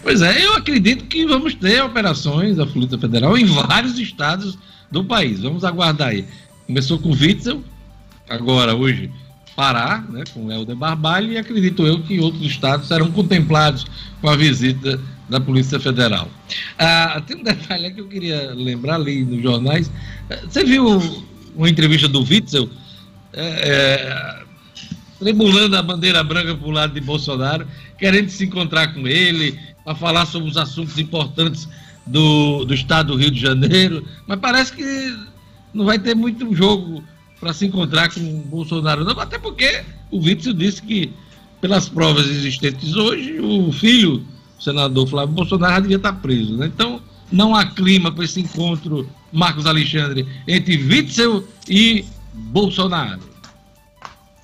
[0.05, 4.55] Pois é, eu acredito que vamos ter operações da Polícia Federal em vários estados
[4.91, 5.39] do país.
[5.39, 6.23] Vamos aguardar aí.
[6.67, 7.63] Começou com Witzel,
[8.29, 9.09] agora hoje
[9.55, 13.87] Pará, né, com Helder Barbalho, e acredito eu que outros estados serão contemplados
[14.21, 16.29] com a visita da Polícia Federal.
[16.77, 19.89] Ah, tem um detalhe que eu queria lembrar ali nos jornais.
[20.43, 21.01] Você viu
[21.55, 22.69] uma entrevista do Witzel
[23.33, 24.43] é, é,
[25.17, 29.95] tremulando a bandeira branca para o lado de Bolsonaro, querendo se encontrar com ele, para
[29.95, 31.69] falar sobre os assuntos importantes
[32.05, 35.15] do, do estado do Rio de Janeiro, mas parece que
[35.73, 37.03] não vai ter muito jogo
[37.39, 41.13] para se encontrar com o Bolsonaro, não, até porque o Witzel disse que,
[41.61, 44.25] pelas provas existentes hoje, o filho,
[44.57, 46.57] o senador Flávio Bolsonaro, já devia estar preso.
[46.57, 46.67] Né?
[46.67, 47.01] Então,
[47.31, 53.35] não há clima para esse encontro, Marcos Alexandre, entre Witzel e Bolsonaro.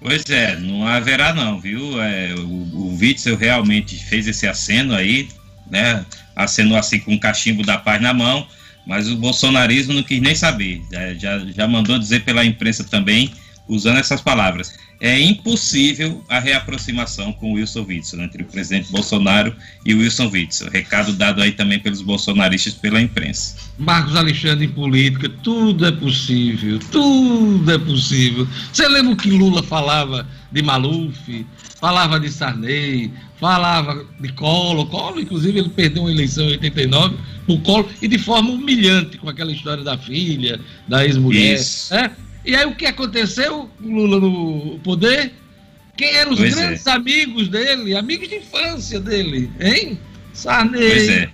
[0.02, 2.02] Pois é, não haverá não, viu?
[2.02, 5.30] É, o, o Witzel realmente fez esse aceno aí,
[5.72, 6.06] né?
[6.35, 8.45] Acenou assim com o cachimbo da paz na mão,
[8.85, 10.81] mas o bolsonarismo não quis nem saber.
[11.18, 13.31] Já, já mandou dizer pela imprensa também,
[13.72, 19.56] usando essas palavras é impossível a reaproximação com o Wilson Witzel, entre o presidente Bolsonaro
[19.84, 20.69] e o Wilson Witzel.
[20.69, 23.56] Recado dado aí também pelos bolsonaristas pela imprensa.
[23.80, 28.48] Marcos Alexandre em política, tudo é possível, tudo é possível.
[28.72, 31.48] Você lembra o que Lula falava de Maluf,
[31.80, 37.18] falava de Sarney, falava de Collor, Collor, inclusive, ele perdeu uma eleição em 89
[37.48, 41.60] por Collor, e de forma humilhante, com aquela história da filha, da ex-mulher.
[41.89, 42.11] É?
[42.45, 43.69] E aí o que aconteceu?
[43.81, 45.31] O Lula no poder
[45.97, 49.99] Quem eram os Pois grandes amigos dele, amigos de infância dele, hein?
[50.34, 50.80] Sarney.
[50.89, 51.30] Pois é.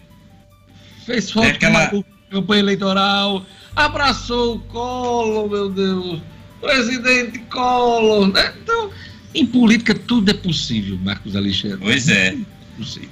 [1.05, 6.19] Fez foto É aquela- com a campanha eleitoral, abraçou o Collor, meu Deus.
[6.59, 8.53] Presidente Collor, né?
[8.61, 8.89] Então,
[9.33, 11.77] em política tudo é possível, Marcos Alexandre.
[11.79, 12.35] Pois é.
[12.75, 13.09] Possível.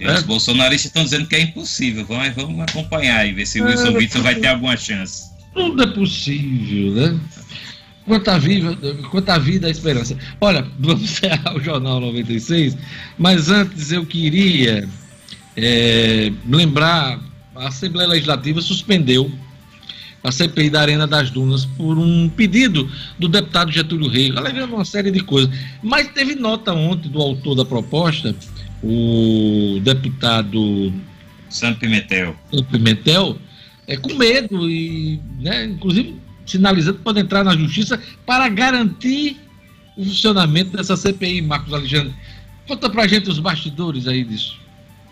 [0.00, 0.22] E Os É.
[0.22, 2.04] bolsonaristas estão dizendo que é impossível.
[2.06, 5.30] Vamos, vamos acompanhar e ver se o É, Wilson é Witzel vai ter alguma chance.
[5.58, 7.20] Tudo é possível, né?
[8.06, 8.76] Quanto à, viva,
[9.10, 10.16] quanto à vida, a esperança.
[10.40, 12.76] Olha, vamos encerrar o Jornal 96,
[13.18, 14.88] mas antes eu queria
[15.56, 17.20] é, lembrar:
[17.54, 19.30] a Assembleia Legislativa suspendeu
[20.22, 24.84] a CPI da Arena das Dunas por um pedido do deputado Getúlio Rego, alegando uma
[24.84, 25.50] série de coisas.
[25.82, 28.34] Mas teve nota ontem do autor da proposta,
[28.82, 30.92] o deputado
[31.48, 32.36] Santo Pimentel.
[32.52, 33.38] o Pimentel,
[33.88, 39.40] é, com medo e, né, inclusive, sinalizando que pode entrar na justiça para garantir
[39.96, 42.14] o funcionamento dessa CPI, Marcos Alexandre.
[42.66, 44.60] Conta pra gente os bastidores aí disso.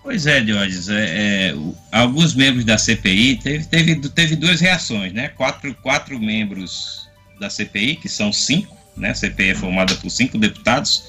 [0.02, 1.04] Pois é, Diógenes, é,
[1.50, 1.56] é,
[1.90, 5.28] alguns membros da CPI teve, teve, teve duas reações, né?
[5.28, 7.08] Quatro, quatro membros
[7.40, 9.10] da CPI, que são cinco, né?
[9.10, 11.02] A CPI é formada por cinco deputados.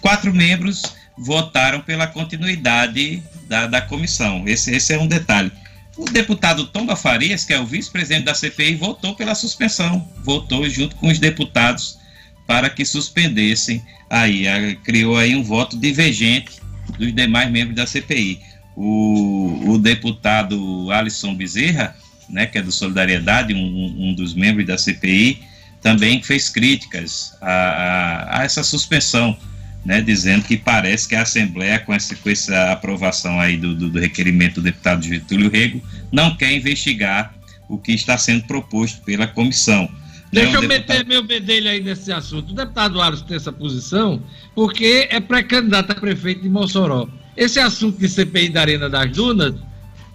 [0.00, 0.82] Quatro membros
[1.18, 4.46] votaram pela continuidade da, da comissão.
[4.46, 5.50] Esse, esse é um detalhe.
[5.96, 10.94] O deputado Tomba Farias, que é o vice-presidente da CPI, votou pela suspensão, votou junto
[10.96, 11.98] com os deputados
[12.46, 16.60] para que suspendessem aí, criou aí um voto divergente
[16.98, 18.40] dos demais membros da CPI.
[18.76, 21.96] O, o deputado Alisson Bezerra,
[22.28, 25.42] né, que é do Solidariedade, um, um dos membros da CPI,
[25.80, 29.36] também fez críticas a, a, a essa suspensão,
[29.86, 33.88] né, dizendo que parece que a Assembleia, com essa, com essa aprovação aí do, do,
[33.88, 35.80] do requerimento do deputado Getúlio Rego,
[36.10, 37.32] não quer investigar
[37.68, 39.82] o que está sendo proposto pela comissão.
[39.84, 39.88] né,
[40.42, 42.50] Deixa eu deputado- meter meu bedelho aí nesse assunto.
[42.50, 44.20] O deputado Alisson tem essa posição
[44.54, 47.08] porque é pré-candidato a prefeito de Mossoró.
[47.36, 49.54] Esse assunto de CPI da Arena das Dunas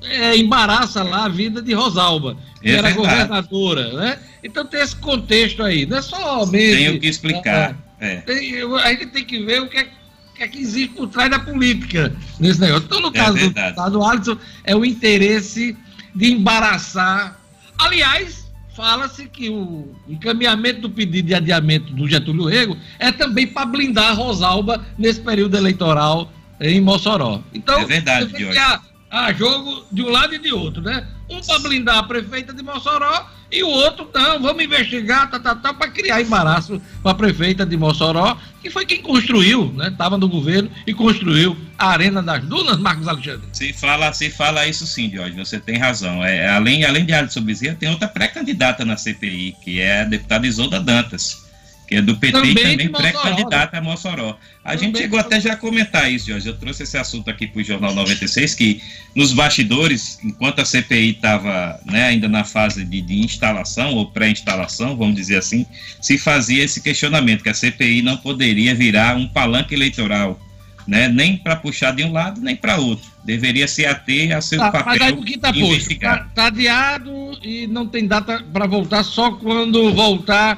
[0.04, 2.98] é, embaraça lá a vida de Rosalba, que É era verdade.
[2.98, 4.20] governadora, né?
[4.44, 6.76] Então tem esse contexto aí, não é somente...
[6.76, 7.78] Tenho que explicar.
[8.02, 8.18] É.
[8.18, 11.08] Tem- a gente tem que ver o que é, o que é que existe por
[11.08, 12.86] trás da política nesse negócio.
[12.86, 13.68] Então, no É caso do verdade.
[13.68, 15.78] deputado Alisson, é o interesse
[16.16, 17.40] de embaraçar.
[17.78, 23.66] Aliás, fala-se que o encaminhamento do pedido de adiamento do Getúlio Rego é também para
[23.66, 27.42] blindar a Rosalba nesse período eleitoral em Mossoró.
[27.54, 31.08] Então, É verdade, há, há jogo de um lado e de outro, né?
[31.30, 35.54] Um para blindar a prefeita de Mossoró e o outro, não, vamos investigar, tá, tá,
[35.54, 39.90] tá, para criar embaraço para a prefeita de Mossoró, que foi quem construiu, né?
[39.90, 43.42] Estava no governo e construiu a Arena das Dunas, Marcos Alexandre.
[43.52, 46.24] Se fala, se fala isso sim, Jorge, você tem razão.
[46.24, 50.48] É, além, além de Alisson Bezerra, tem outra pré-candidata na CPI, que é a deputada
[50.48, 51.51] Isolda Dantas,
[51.92, 54.38] que é do PT Também e também Mossoró, pré-candidata a Mossoró.
[54.64, 56.48] A gente Também chegou de até já a comentar isso, Jorge.
[56.48, 58.82] Eu trouxe esse assunto aqui para o Jornal 96, que
[59.14, 64.96] nos bastidores, enquanto a CPI estava né, ainda na fase de, de instalação ou pré-instalação,
[64.96, 65.66] vamos dizer assim,
[66.02, 70.40] se fazia esse questionamento, que a CPI não poderia virar um palanque eleitoral,
[70.88, 73.12] né, nem para puxar de um lado, nem para outro.
[73.26, 75.92] Deveria se ater a seu Tá, papel mas aí o que está posto?
[75.92, 80.58] Está tá adiado e não tem data para voltar só quando voltar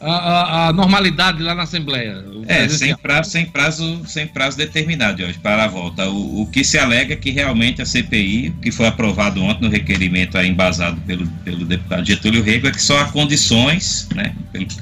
[0.00, 2.24] a, a- a normalidade lá na Assembleia.
[2.46, 6.08] É, sem prazo, sem prazo, sem prazo determinado, Jorge, para a volta.
[6.08, 9.70] O, o que se alega é que realmente a CPI, que foi aprovado ontem no
[9.70, 14.32] requerimento aí embasado pelo, pelo deputado Getúlio Rego, é que só há condições, né,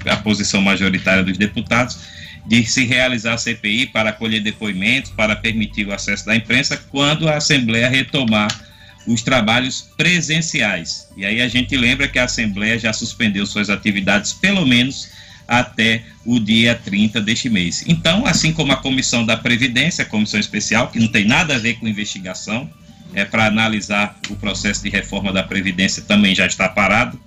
[0.03, 1.99] pela posição majoritária dos deputados,
[2.47, 7.29] de se realizar a CPI para acolher depoimentos, para permitir o acesso da imprensa, quando
[7.29, 8.49] a Assembleia retomar
[9.07, 11.09] os trabalhos presenciais.
[11.17, 15.09] E aí a gente lembra que a Assembleia já suspendeu suas atividades, pelo menos
[15.47, 17.85] até o dia 30 deste mês.
[17.87, 21.59] Então, assim como a Comissão da Previdência, a Comissão Especial, que não tem nada a
[21.59, 22.69] ver com investigação,
[23.15, 27.19] é para analisar o processo de reforma da Previdência, também já está parado,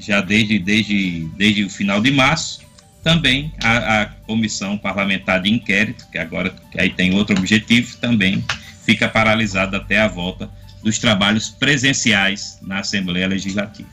[0.00, 2.60] já desde, desde, desde o final de março.
[3.02, 8.44] Também a, a Comissão Parlamentar de Inquérito, que agora que aí tem outro objetivo, também
[8.84, 10.50] fica paralisada até a volta
[10.82, 13.88] dos trabalhos presenciais na Assembleia Legislativa.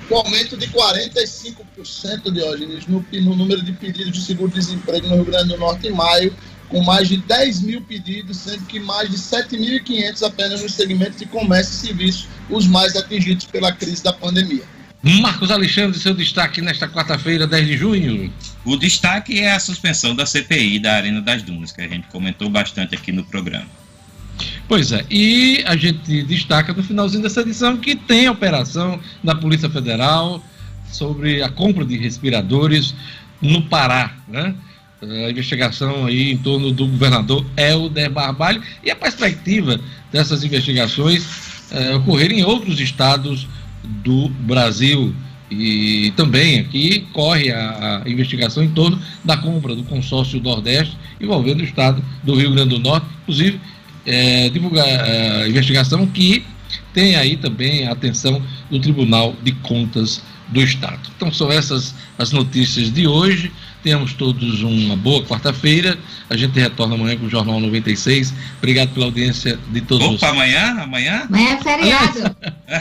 [0.09, 5.49] O aumento de 45%, Diógenes, no, no número de pedidos de seguro-desemprego no Rio Grande
[5.49, 6.35] do Norte em maio,
[6.67, 11.25] com mais de 10 mil pedidos, sendo que mais de 7.500 apenas nos segmentos de
[11.25, 14.63] comércio e serviço, os mais atingidos pela crise da pandemia.
[15.03, 18.33] Marcos Alexandre, seu destaque nesta quarta-feira, 10 de junho.
[18.63, 22.49] O destaque é a suspensão da CPI da Arena das Dunas, que a gente comentou
[22.49, 23.65] bastante aqui no programa.
[24.67, 29.69] Pois é, e a gente destaca no finalzinho dessa edição que tem operação da Polícia
[29.69, 30.43] Federal
[30.91, 32.93] sobre a compra de respiradores
[33.41, 34.53] no Pará, né?
[35.01, 39.79] A investigação aí em torno do governador Helder Barbalho e a perspectiva
[40.11, 43.47] dessas investigações eh, ocorrerem em outros estados
[43.83, 45.15] do Brasil.
[45.49, 51.59] E também aqui corre a, a, investigação em torno da compra do consórcio Nordeste envolvendo
[51.59, 53.59] o estado do Rio Grande do Norte, inclusive
[54.05, 56.43] é, divulgar a investigação que
[56.93, 60.99] tem aí também a atenção do Tribunal de Contas do Estado.
[61.15, 63.51] Então são essas as notícias de hoje.
[63.81, 65.97] Tenhamos todos uma boa quarta-feira.
[66.29, 68.33] A gente retorna amanhã com o Jornal 96.
[68.59, 70.31] Obrigado pela audiência de todos Opa, vocês.
[70.31, 70.81] amanhã?
[70.83, 71.27] Amanhã?
[71.27, 72.35] Amanhã é feriado.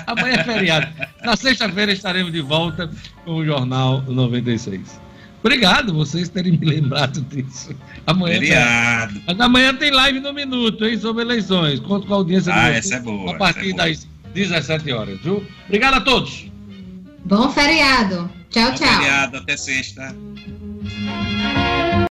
[0.06, 0.88] amanhã é feriado.
[1.24, 2.90] Na sexta-feira estaremos de volta
[3.24, 5.00] com o Jornal 96.
[5.42, 7.74] Obrigado vocês terem me lembrado disso.
[8.06, 9.14] Amanhã Feriado.
[9.14, 9.22] Tem...
[9.26, 11.80] Mas amanhã tem live no Minuto, hein, sobre eleições.
[11.80, 13.34] Conto com a audiência ah, essa é boa.
[13.34, 15.44] A partir é das 17 horas, viu?
[15.66, 16.50] Obrigado a todos.
[17.24, 18.30] Bom feriado.
[18.50, 18.88] Tchau, Bom tchau.
[18.88, 20.14] feriado, até sexta.